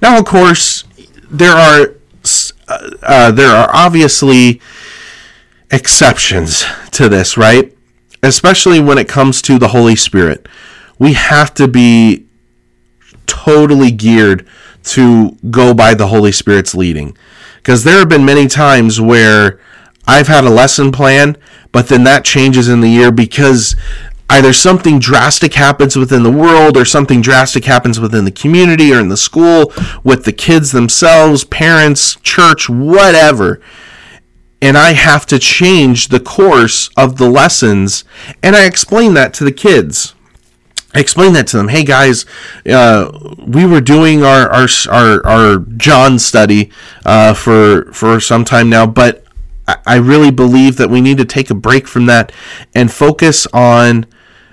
Now, 0.00 0.18
of 0.18 0.24
course, 0.24 0.84
there 1.28 1.52
are 1.52 1.94
uh, 2.68 2.90
uh, 3.02 3.30
there 3.32 3.50
are 3.50 3.68
obviously 3.74 4.60
exceptions 5.70 6.64
to 6.92 7.08
this, 7.08 7.36
right? 7.36 7.76
Especially 8.22 8.78
when 8.78 8.98
it 8.98 9.08
comes 9.08 9.42
to 9.42 9.58
the 9.58 9.68
Holy 9.68 9.96
Spirit. 9.96 10.46
We 10.98 11.14
have 11.14 11.52
to 11.54 11.66
be 11.66 12.26
totally 13.26 13.90
geared 13.90 14.46
to 14.84 15.36
go 15.50 15.74
by 15.74 15.94
the 15.94 16.08
Holy 16.08 16.32
Spirit's 16.32 16.74
leading. 16.74 17.16
Because 17.56 17.84
there 17.84 17.98
have 17.98 18.08
been 18.08 18.24
many 18.24 18.48
times 18.48 19.00
where 19.00 19.60
I've 20.06 20.28
had 20.28 20.44
a 20.44 20.50
lesson 20.50 20.90
plan, 20.90 21.36
but 21.70 21.88
then 21.88 22.04
that 22.04 22.24
changes 22.24 22.68
in 22.68 22.80
the 22.80 22.88
year 22.88 23.12
because 23.12 23.76
either 24.28 24.52
something 24.52 24.98
drastic 24.98 25.54
happens 25.54 25.94
within 25.94 26.22
the 26.22 26.30
world 26.30 26.76
or 26.76 26.84
something 26.84 27.20
drastic 27.20 27.66
happens 27.66 28.00
within 28.00 28.24
the 28.24 28.30
community 28.30 28.92
or 28.92 28.98
in 28.98 29.08
the 29.08 29.16
school 29.16 29.72
with 30.02 30.24
the 30.24 30.32
kids 30.32 30.72
themselves, 30.72 31.44
parents, 31.44 32.16
church, 32.16 32.68
whatever. 32.68 33.60
And 34.60 34.78
I 34.78 34.92
have 34.92 35.26
to 35.26 35.38
change 35.38 36.08
the 36.08 36.20
course 36.20 36.88
of 36.96 37.18
the 37.18 37.28
lessons. 37.28 38.04
And 38.42 38.56
I 38.56 38.64
explain 38.64 39.14
that 39.14 39.34
to 39.34 39.44
the 39.44 39.52
kids. 39.52 40.14
I 40.94 41.00
explained 41.00 41.36
that 41.36 41.46
to 41.48 41.56
them. 41.56 41.68
Hey 41.68 41.84
guys, 41.84 42.26
uh, 42.70 43.10
we 43.38 43.64
were 43.64 43.80
doing 43.80 44.22
our 44.22 44.50
our 44.50 44.68
our, 44.90 45.26
our 45.26 45.58
John 45.76 46.18
study 46.18 46.70
uh, 47.06 47.32
for 47.34 47.90
for 47.92 48.20
some 48.20 48.44
time 48.44 48.68
now, 48.68 48.86
but 48.86 49.24
I 49.86 49.96
really 49.96 50.30
believe 50.30 50.76
that 50.76 50.90
we 50.90 51.00
need 51.00 51.18
to 51.18 51.24
take 51.24 51.48
a 51.48 51.54
break 51.54 51.86
from 51.86 52.06
that 52.06 52.32
and 52.74 52.92
focus 52.92 53.46
on 53.54 54.06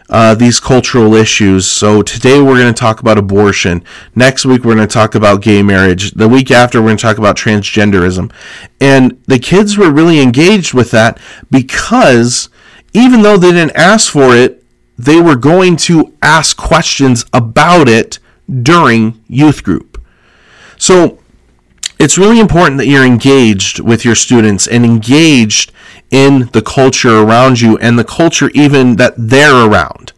uh, 0.09 0.33
these 0.35 0.59
cultural 0.59 1.13
issues. 1.13 1.67
So 1.67 2.01
today 2.01 2.41
we're 2.41 2.57
going 2.57 2.73
to 2.73 2.79
talk 2.79 2.99
about 2.99 3.17
abortion. 3.17 3.83
Next 4.15 4.45
week 4.45 4.63
we're 4.63 4.75
going 4.75 4.87
to 4.87 4.93
talk 4.93 5.15
about 5.15 5.41
gay 5.41 5.61
marriage. 5.61 6.11
The 6.11 6.29
week 6.29 6.51
after 6.51 6.79
we're 6.79 6.87
going 6.87 6.97
to 6.97 7.01
talk 7.01 7.17
about 7.17 7.35
transgenderism. 7.37 8.31
And 8.79 9.21
the 9.25 9.39
kids 9.39 9.77
were 9.77 9.91
really 9.91 10.21
engaged 10.21 10.73
with 10.73 10.91
that 10.91 11.19
because 11.51 12.49
even 12.93 13.21
though 13.23 13.37
they 13.37 13.51
didn't 13.51 13.75
ask 13.75 14.11
for 14.11 14.35
it, 14.35 14.58
they 14.99 15.21
were 15.21 15.37
going 15.37 15.77
to 15.77 16.13
ask 16.21 16.57
questions 16.57 17.25
about 17.31 17.87
it 17.87 18.19
during 18.61 19.23
youth 19.29 19.63
group. 19.63 20.03
So 20.77 21.19
it's 21.97 22.17
really 22.17 22.39
important 22.39 22.77
that 22.79 22.87
you're 22.87 23.05
engaged 23.05 23.79
with 23.79 24.03
your 24.03 24.15
students 24.15 24.67
and 24.67 24.83
engaged 24.83 25.71
in 26.11 26.49
the 26.51 26.61
culture 26.61 27.19
around 27.19 27.61
you 27.61 27.77
and 27.77 27.97
the 27.97 28.03
culture 28.03 28.51
even 28.53 28.97
that 28.97 29.13
they're 29.17 29.65
around. 29.65 30.11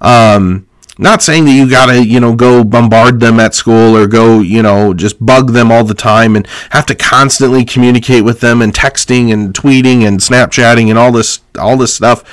Um, 0.00 0.68
not 0.96 1.22
saying 1.22 1.44
that 1.44 1.52
you 1.52 1.68
gotta, 1.68 2.06
you 2.06 2.18
know, 2.18 2.34
go 2.34 2.64
bombard 2.64 3.20
them 3.20 3.38
at 3.38 3.54
school 3.54 3.94
or 3.94 4.06
go, 4.06 4.40
you 4.40 4.62
know, 4.62 4.94
just 4.94 5.24
bug 5.24 5.52
them 5.52 5.70
all 5.70 5.84
the 5.84 5.92
time 5.92 6.34
and 6.34 6.46
have 6.70 6.86
to 6.86 6.94
constantly 6.94 7.66
communicate 7.66 8.24
with 8.24 8.40
them 8.40 8.62
and 8.62 8.72
texting 8.72 9.30
and 9.34 9.52
tweeting 9.52 10.06
and 10.06 10.20
Snapchatting 10.20 10.88
and 10.88 10.98
all 10.98 11.12
this, 11.12 11.40
all 11.58 11.76
this 11.76 11.92
stuff. 11.92 12.24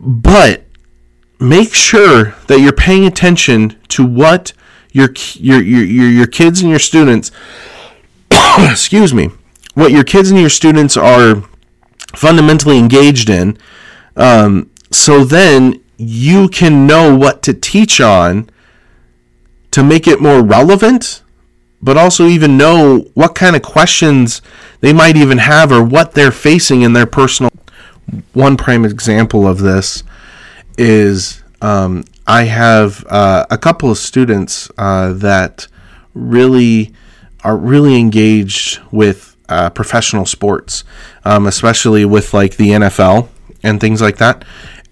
But 0.00 0.67
make 1.38 1.72
sure 1.74 2.34
that 2.46 2.60
you're 2.60 2.72
paying 2.72 3.06
attention 3.06 3.78
to 3.88 4.04
what 4.04 4.52
your 4.92 5.10
your 5.34 5.62
your 5.62 5.84
your 5.84 6.26
kids 6.26 6.60
and 6.60 6.70
your 6.70 6.78
students 6.78 7.30
excuse 8.58 9.14
me 9.14 9.30
what 9.74 9.92
your 9.92 10.04
kids 10.04 10.30
and 10.30 10.40
your 10.40 10.50
students 10.50 10.96
are 10.96 11.44
fundamentally 12.14 12.78
engaged 12.78 13.30
in 13.30 13.56
um, 14.16 14.70
so 14.90 15.24
then 15.24 15.80
you 15.96 16.48
can 16.48 16.86
know 16.86 17.14
what 17.14 17.42
to 17.42 17.54
teach 17.54 18.00
on 18.00 18.48
to 19.70 19.82
make 19.82 20.06
it 20.06 20.20
more 20.20 20.42
relevant, 20.42 21.22
but 21.82 21.96
also 21.96 22.26
even 22.26 22.56
know 22.56 23.10
what 23.14 23.34
kind 23.34 23.54
of 23.54 23.62
questions 23.62 24.40
they 24.80 24.92
might 24.92 25.16
even 25.16 25.38
have 25.38 25.70
or 25.70 25.82
what 25.82 26.12
they're 26.12 26.32
facing 26.32 26.82
in 26.82 26.92
their 26.92 27.06
personal. 27.06 27.50
One 28.32 28.56
prime 28.56 28.84
example 28.84 29.46
of 29.46 29.58
this 29.58 30.02
is 30.78 31.42
um, 31.60 32.04
I 32.26 32.44
have 32.44 33.04
uh, 33.08 33.46
a 33.50 33.58
couple 33.58 33.90
of 33.90 33.98
students 33.98 34.70
uh, 34.78 35.12
that 35.14 35.66
really 36.14 36.94
are 37.44 37.56
really 37.56 37.98
engaged 37.98 38.80
with 38.90 39.36
uh, 39.48 39.70
professional 39.70 40.26
sports, 40.26 40.84
um, 41.24 41.46
especially 41.46 42.04
with 42.04 42.34
like 42.34 42.56
the 42.56 42.70
NFL 42.70 43.28
and 43.62 43.80
things 43.80 44.00
like 44.00 44.18
that. 44.18 44.44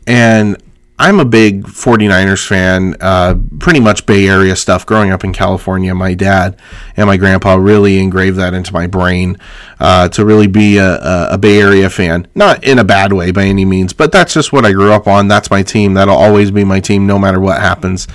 And 0.07 0.57
I'm 0.99 1.21
a 1.21 1.27
big 1.27 1.65
49ers 1.65 2.47
fan, 2.47 2.97
uh, 3.01 3.35
pretty 3.59 3.81
much 3.81 4.07
Bay 4.07 4.27
Area 4.27 4.57
stuff. 4.57 4.87
Growing 4.87 5.11
up 5.11 5.25
in 5.25 5.35
California, 5.35 5.95
my 5.95 6.15
dad 6.15 6.59
and 6.97 7.07
my 7.07 7.19
grandpa 7.19 7.57
really 7.57 7.99
engraved 7.99 8.39
that 8.39 8.55
into 8.55 8.73
my 8.73 8.87
brain 8.87 9.37
uh, 9.79 10.09
to 10.09 10.25
really 10.25 10.47
be 10.47 10.79
a, 10.79 11.29
a, 11.33 11.37
Bay 11.37 11.61
Area 11.61 11.91
fan. 11.91 12.27
Not 12.35 12.65
in 12.65 12.79
a 12.79 12.85
bad 12.85 13.13
way 13.13 13.31
by 13.31 13.45
any 13.45 13.67
means, 13.67 13.93
but 13.93 14.11
that's 14.11 14.33
just 14.33 14.55
what 14.55 14.65
I 14.65 14.73
grew 14.73 14.91
up 14.91 15.07
on. 15.07 15.29
That's 15.29 15.51
my 15.51 15.63
team. 15.63 15.93
That'll 15.93 16.17
always 16.17 16.51
be 16.51 16.65
my 16.65 16.81
team 16.81 17.07
no 17.07 17.19
matter 17.19 17.41
what 17.41 17.61
happens. 17.61 18.09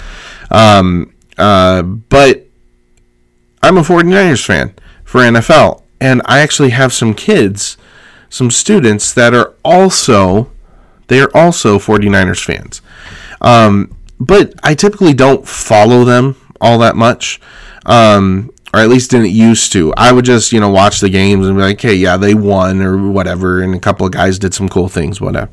Um, 0.49 1.13
uh, 1.37 1.83
but 1.83 2.47
I'm 3.61 3.77
a 3.77 3.81
49ers 3.81 4.43
fan 4.43 4.73
for 5.03 5.21
NFL, 5.21 5.83
and 5.99 6.23
I 6.25 6.39
actually 6.39 6.71
have 6.71 6.93
some 6.93 7.13
kids, 7.13 7.77
some 8.27 8.49
students 8.49 9.13
that 9.13 9.35
are 9.35 9.53
also 9.63 10.49
they 11.11 11.19
are 11.19 11.29
also 11.35 11.77
49ers 11.77 12.41
fans. 12.41 12.81
Um, 13.41 13.93
but 14.17 14.53
I 14.63 14.75
typically 14.75 15.13
don't 15.13 15.45
follow 15.45 16.05
them 16.05 16.37
all 16.61 16.79
that 16.79 16.95
much. 16.95 17.41
Um, 17.85 18.51
or 18.73 18.79
at 18.79 18.87
least 18.87 19.11
didn't 19.11 19.31
used 19.31 19.73
to. 19.73 19.93
I 19.97 20.13
would 20.13 20.23
just, 20.23 20.53
you 20.53 20.61
know, 20.61 20.69
watch 20.69 21.01
the 21.01 21.09
games 21.09 21.45
and 21.45 21.57
be 21.57 21.61
like, 21.61 21.81
hey, 21.81 21.95
yeah, 21.95 22.15
they 22.15 22.33
won 22.33 22.81
or 22.81 23.11
whatever, 23.11 23.61
and 23.61 23.75
a 23.75 23.79
couple 23.79 24.05
of 24.05 24.13
guys 24.13 24.39
did 24.39 24.53
some 24.53 24.69
cool 24.69 24.87
things, 24.87 25.19
whatever. 25.19 25.51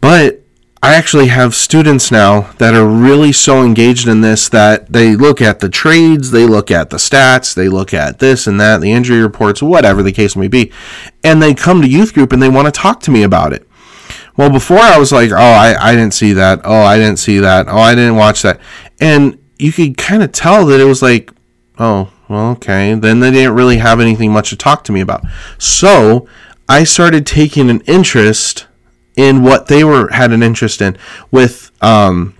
But 0.00 0.42
I 0.80 0.94
actually 0.94 1.26
have 1.26 1.56
students 1.56 2.12
now 2.12 2.52
that 2.58 2.74
are 2.74 2.86
really 2.86 3.32
so 3.32 3.64
engaged 3.64 4.06
in 4.06 4.20
this 4.20 4.48
that 4.50 4.92
they 4.92 5.16
look 5.16 5.42
at 5.42 5.58
the 5.58 5.68
trades, 5.68 6.30
they 6.30 6.46
look 6.46 6.70
at 6.70 6.90
the 6.90 6.98
stats, 6.98 7.52
they 7.52 7.68
look 7.68 7.92
at 7.92 8.20
this 8.20 8.46
and 8.46 8.60
that, 8.60 8.80
the 8.80 8.92
injury 8.92 9.20
reports, 9.20 9.60
whatever 9.60 10.04
the 10.04 10.12
case 10.12 10.36
may 10.36 10.46
be, 10.46 10.70
and 11.24 11.42
they 11.42 11.54
come 11.54 11.82
to 11.82 11.88
youth 11.88 12.14
group 12.14 12.32
and 12.32 12.40
they 12.40 12.48
want 12.48 12.66
to 12.66 12.80
talk 12.80 13.00
to 13.00 13.10
me 13.10 13.24
about 13.24 13.52
it. 13.52 13.65
Well, 14.36 14.50
before 14.50 14.78
I 14.78 14.98
was 14.98 15.12
like, 15.12 15.30
oh, 15.30 15.36
I, 15.36 15.74
I 15.78 15.94
didn't 15.94 16.14
see 16.14 16.32
that. 16.34 16.60
Oh, 16.64 16.82
I 16.82 16.98
didn't 16.98 17.18
see 17.18 17.38
that. 17.38 17.68
Oh, 17.68 17.78
I 17.78 17.94
didn't 17.94 18.16
watch 18.16 18.42
that. 18.42 18.60
And 19.00 19.38
you 19.58 19.72
could 19.72 19.96
kind 19.96 20.22
of 20.22 20.32
tell 20.32 20.66
that 20.66 20.80
it 20.80 20.84
was 20.84 21.02
like, 21.02 21.30
oh, 21.78 22.12
well, 22.28 22.50
okay. 22.52 22.94
Then 22.94 23.20
they 23.20 23.30
didn't 23.30 23.54
really 23.54 23.78
have 23.78 24.00
anything 24.00 24.32
much 24.32 24.50
to 24.50 24.56
talk 24.56 24.84
to 24.84 24.92
me 24.92 25.00
about. 25.00 25.22
So 25.58 26.28
I 26.68 26.84
started 26.84 27.26
taking 27.26 27.70
an 27.70 27.80
interest 27.82 28.66
in 29.16 29.42
what 29.42 29.68
they 29.68 29.82
were 29.82 30.08
had 30.12 30.32
an 30.32 30.42
interest 30.42 30.82
in 30.82 30.98
with 31.30 31.70
um, 31.80 32.34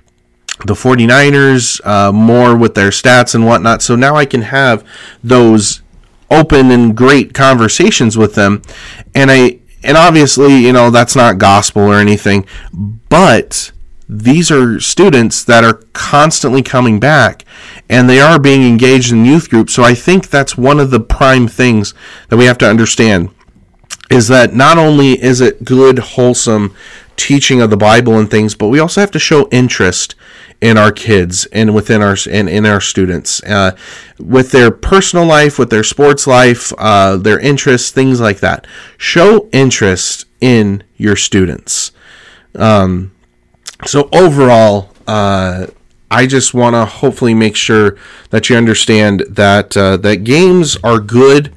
the 0.66 0.74
49ers, 0.74 1.80
uh, 1.86 2.12
more 2.12 2.56
with 2.56 2.74
their 2.74 2.90
stats 2.90 3.34
and 3.34 3.46
whatnot. 3.46 3.82
So 3.82 3.96
now 3.96 4.16
I 4.16 4.26
can 4.26 4.42
have 4.42 4.86
those 5.22 5.82
open 6.30 6.70
and 6.70 6.96
great 6.96 7.32
conversations 7.32 8.18
with 8.18 8.34
them. 8.34 8.62
And 9.14 9.30
I 9.30 9.60
and 9.86 9.96
obviously, 9.96 10.56
you 10.56 10.72
know, 10.72 10.90
that's 10.90 11.16
not 11.16 11.38
gospel 11.38 11.82
or 11.82 11.94
anything, 11.94 12.44
but 13.08 13.72
these 14.08 14.50
are 14.50 14.78
students 14.80 15.44
that 15.44 15.64
are 15.64 15.82
constantly 15.92 16.62
coming 16.62 17.00
back 17.00 17.44
and 17.88 18.08
they 18.08 18.20
are 18.20 18.38
being 18.38 18.62
engaged 18.62 19.12
in 19.12 19.24
youth 19.24 19.48
groups. 19.48 19.74
So 19.74 19.82
I 19.82 19.94
think 19.94 20.28
that's 20.28 20.56
one 20.56 20.80
of 20.80 20.90
the 20.90 21.00
prime 21.00 21.48
things 21.48 21.94
that 22.28 22.36
we 22.36 22.44
have 22.44 22.58
to 22.58 22.68
understand 22.68 23.30
is 24.10 24.28
that 24.28 24.54
not 24.54 24.78
only 24.78 25.20
is 25.22 25.40
it 25.40 25.64
good, 25.64 25.98
wholesome 25.98 26.74
teaching 27.16 27.60
of 27.60 27.70
the 27.70 27.76
Bible 27.76 28.18
and 28.18 28.30
things, 28.30 28.54
but 28.54 28.68
we 28.68 28.78
also 28.78 29.00
have 29.00 29.10
to 29.12 29.18
show 29.18 29.48
interest 29.50 30.14
in 30.60 30.78
our 30.78 30.92
kids 30.92 31.46
and 31.46 31.74
within 31.74 32.02
our 32.02 32.16
and 32.30 32.48
in 32.48 32.64
our 32.64 32.80
students 32.80 33.42
uh, 33.44 33.76
with 34.18 34.50
their 34.52 34.70
personal 34.70 35.26
life 35.26 35.58
with 35.58 35.70
their 35.70 35.84
sports 35.84 36.26
life 36.26 36.72
uh, 36.78 37.16
their 37.16 37.38
interests 37.38 37.90
things 37.90 38.20
like 38.20 38.40
that. 38.40 38.66
Show 38.96 39.48
interest 39.52 40.26
in 40.40 40.82
your 40.96 41.16
students. 41.16 41.92
Um, 42.54 43.12
so 43.84 44.08
overall 44.12 44.90
uh, 45.06 45.66
I 46.10 46.26
just 46.26 46.54
want 46.54 46.74
to 46.74 46.84
hopefully 46.84 47.34
make 47.34 47.56
sure 47.56 47.96
that 48.30 48.48
you 48.48 48.56
understand 48.56 49.24
that 49.28 49.76
uh, 49.76 49.96
that 49.98 50.24
games 50.24 50.76
are 50.82 50.98
good 50.98 51.52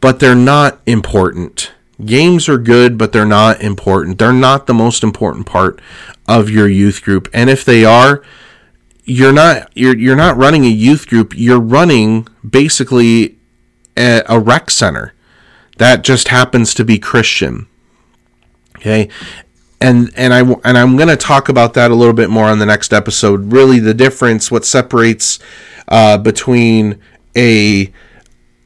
but 0.00 0.20
they're 0.20 0.34
not 0.34 0.80
important 0.86 1.72
Games 2.04 2.48
are 2.48 2.58
good, 2.58 2.98
but 2.98 3.12
they're 3.12 3.24
not 3.24 3.62
important. 3.62 4.18
They're 4.18 4.32
not 4.32 4.66
the 4.66 4.74
most 4.74 5.02
important 5.02 5.46
part 5.46 5.80
of 6.28 6.50
your 6.50 6.68
youth 6.68 7.02
group. 7.02 7.28
And 7.32 7.48
if 7.48 7.64
they 7.64 7.84
are, 7.84 8.22
you're 9.04 9.32
not 9.32 9.70
you're 9.74 9.96
you're 9.96 10.16
not 10.16 10.36
running 10.36 10.64
a 10.64 10.68
youth 10.68 11.06
group. 11.06 11.32
You're 11.34 11.60
running 11.60 12.28
basically 12.48 13.38
a, 13.96 14.22
a 14.28 14.38
rec 14.38 14.70
center 14.70 15.14
that 15.78 16.02
just 16.02 16.28
happens 16.28 16.74
to 16.74 16.84
be 16.84 16.98
Christian. 16.98 17.66
Okay, 18.76 19.08
and 19.80 20.10
and 20.16 20.34
I 20.34 20.40
and 20.40 20.76
I'm 20.76 20.96
going 20.96 21.08
to 21.08 21.16
talk 21.16 21.48
about 21.48 21.74
that 21.74 21.90
a 21.90 21.94
little 21.94 22.14
bit 22.14 22.28
more 22.28 22.46
on 22.46 22.58
the 22.58 22.66
next 22.66 22.92
episode. 22.92 23.52
Really, 23.52 23.78
the 23.78 23.94
difference, 23.94 24.50
what 24.50 24.64
separates 24.64 25.38
uh, 25.88 26.18
between 26.18 27.00
a 27.36 27.92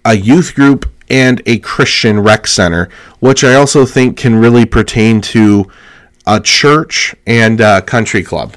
a 0.04 0.14
youth 0.14 0.54
group 0.54 0.90
and 1.10 1.42
a 1.44 1.58
Christian 1.58 2.20
rec 2.20 2.46
center, 2.46 2.88
which 3.18 3.44
I 3.44 3.54
also 3.54 3.84
think 3.84 4.16
can 4.16 4.36
really 4.36 4.64
pertain 4.64 5.20
to 5.22 5.66
a 6.26 6.40
church 6.40 7.14
and 7.26 7.60
a 7.60 7.82
country 7.82 8.22
club. 8.22 8.56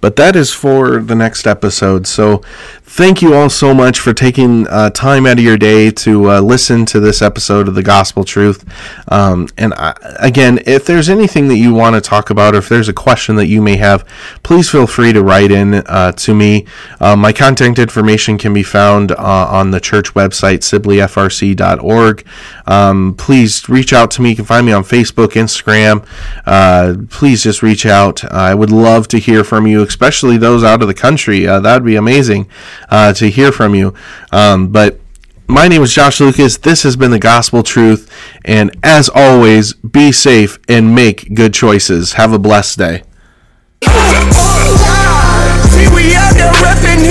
But 0.00 0.16
that 0.16 0.36
is 0.36 0.52
for 0.52 1.00
the 1.00 1.14
next 1.14 1.46
episode. 1.46 2.06
So 2.06 2.38
thank 2.82 3.20
you 3.20 3.34
all 3.34 3.50
so 3.50 3.74
much 3.74 4.00
for 4.00 4.14
taking 4.14 4.66
uh, 4.68 4.90
time 4.90 5.26
out 5.26 5.38
of 5.38 5.44
your 5.44 5.58
day 5.58 5.90
to 5.90 6.30
uh, 6.30 6.40
listen 6.40 6.86
to 6.86 7.00
this 7.00 7.20
episode 7.20 7.68
of 7.68 7.74
the 7.74 7.82
Gospel 7.82 8.24
Truth. 8.24 8.64
Um, 9.10 9.48
and 9.58 9.74
I, 9.74 9.94
again, 10.18 10.60
if 10.66 10.86
there's 10.86 11.08
anything 11.08 11.48
that 11.48 11.58
you 11.58 11.74
want 11.74 11.96
to 11.96 12.00
talk 12.00 12.30
about, 12.30 12.54
or 12.54 12.58
if 12.58 12.68
there's 12.68 12.88
a 12.88 12.92
question 12.92 13.36
that 13.36 13.46
you 13.46 13.60
may 13.60 13.76
have, 13.76 14.06
please 14.42 14.70
feel 14.70 14.86
free 14.86 15.12
to 15.12 15.22
write 15.22 15.50
in 15.50 15.74
uh, 15.74 16.12
to 16.12 16.34
me. 16.34 16.66
Uh, 17.00 17.16
my 17.16 17.32
contact 17.32 17.78
information 17.78 18.38
can 18.38 18.54
be 18.54 18.62
found 18.62 19.12
uh, 19.12 19.16
on 19.50 19.70
the 19.70 19.80
church 19.80 20.14
website, 20.14 20.58
sibleyfrc.org. 20.58 22.26
Um, 22.66 23.14
please 23.16 23.68
reach 23.68 23.92
out 23.92 24.10
to 24.12 24.22
me. 24.22 24.30
You 24.30 24.36
can 24.36 24.44
find 24.44 24.64
me 24.64 24.72
on 24.72 24.84
Facebook, 24.84 25.28
Instagram. 25.28 26.06
Uh, 26.46 26.94
please 27.10 27.42
just 27.42 27.62
reach 27.62 27.84
out. 27.84 28.24
I 28.24 28.54
would 28.54 28.70
love 28.70 29.08
to 29.08 29.18
hear 29.18 29.44
from 29.44 29.66
you, 29.66 29.82
especially 29.88 30.38
those 30.38 30.62
out 30.62 30.82
of 30.82 30.88
the 30.88 30.94
country. 30.94 31.46
Uh, 31.46 31.60
that 31.60 31.74
would 31.74 31.86
be 31.86 31.96
amazing 31.96 32.48
uh, 32.88 33.12
to 33.14 33.28
hear 33.28 33.50
from 33.50 33.74
you. 33.74 33.94
Um, 34.30 34.68
but 34.68 35.00
my 35.46 35.66
name 35.66 35.82
is 35.82 35.94
Josh 35.94 36.20
Lucas. 36.20 36.58
This 36.58 36.82
has 36.82 36.96
been 36.96 37.10
the 37.10 37.18
Gospel 37.18 37.62
Truth. 37.62 38.12
And 38.44 38.76
as 38.82 39.08
always, 39.08 39.72
be 39.72 40.12
safe 40.12 40.58
and 40.68 40.94
make 40.94 41.34
good 41.34 41.54
choices. 41.54 42.14
Have 42.14 42.32
a 42.32 42.38
blessed 42.38 42.78
day. 42.78 43.02
See, 43.82 43.88
we 45.94 46.14
out 46.14 46.34
there 46.34 46.52
repping 46.60 47.06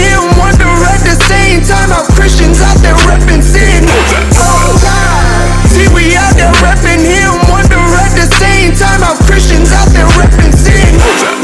the 1.03 1.15
same 1.25 1.61
time 1.63 1.89
Christians 2.15 2.61
out 2.61 2.77
there 2.83 2.95
repping 3.07 3.41
sin. 3.41 3.87
See, 5.73 5.87
we 5.93 6.15
out 6.15 6.35
there 6.35 6.51
repping 6.61 6.97
the 8.17 8.25
same 8.37 8.73
time 8.73 9.03
Christians 9.25 9.71
out 9.71 9.89
there 9.89 10.07
repping 10.07 10.53
sin. 10.53 11.36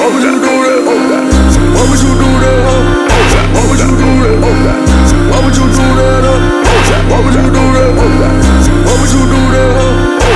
Why 1.83 1.89
would 1.89 1.99
you 1.99 2.15
do 2.15 2.29
that? 2.39 2.63
Why 3.53 3.61
would 3.67 3.77
you 3.77 3.91
do 3.91 4.07
that? 4.23 4.39
Why 4.39 5.39
would 5.43 5.55
you 5.57 5.67
do 5.67 5.85
that? 5.99 6.23
Why 7.11 7.19
would 7.19 7.35
you 7.35 7.43
do 7.43 7.63
that? 7.75 7.91
Why 8.87 8.95
would 9.01 9.11
you 9.11 9.23
do 9.27 9.41
that? 9.51 10.32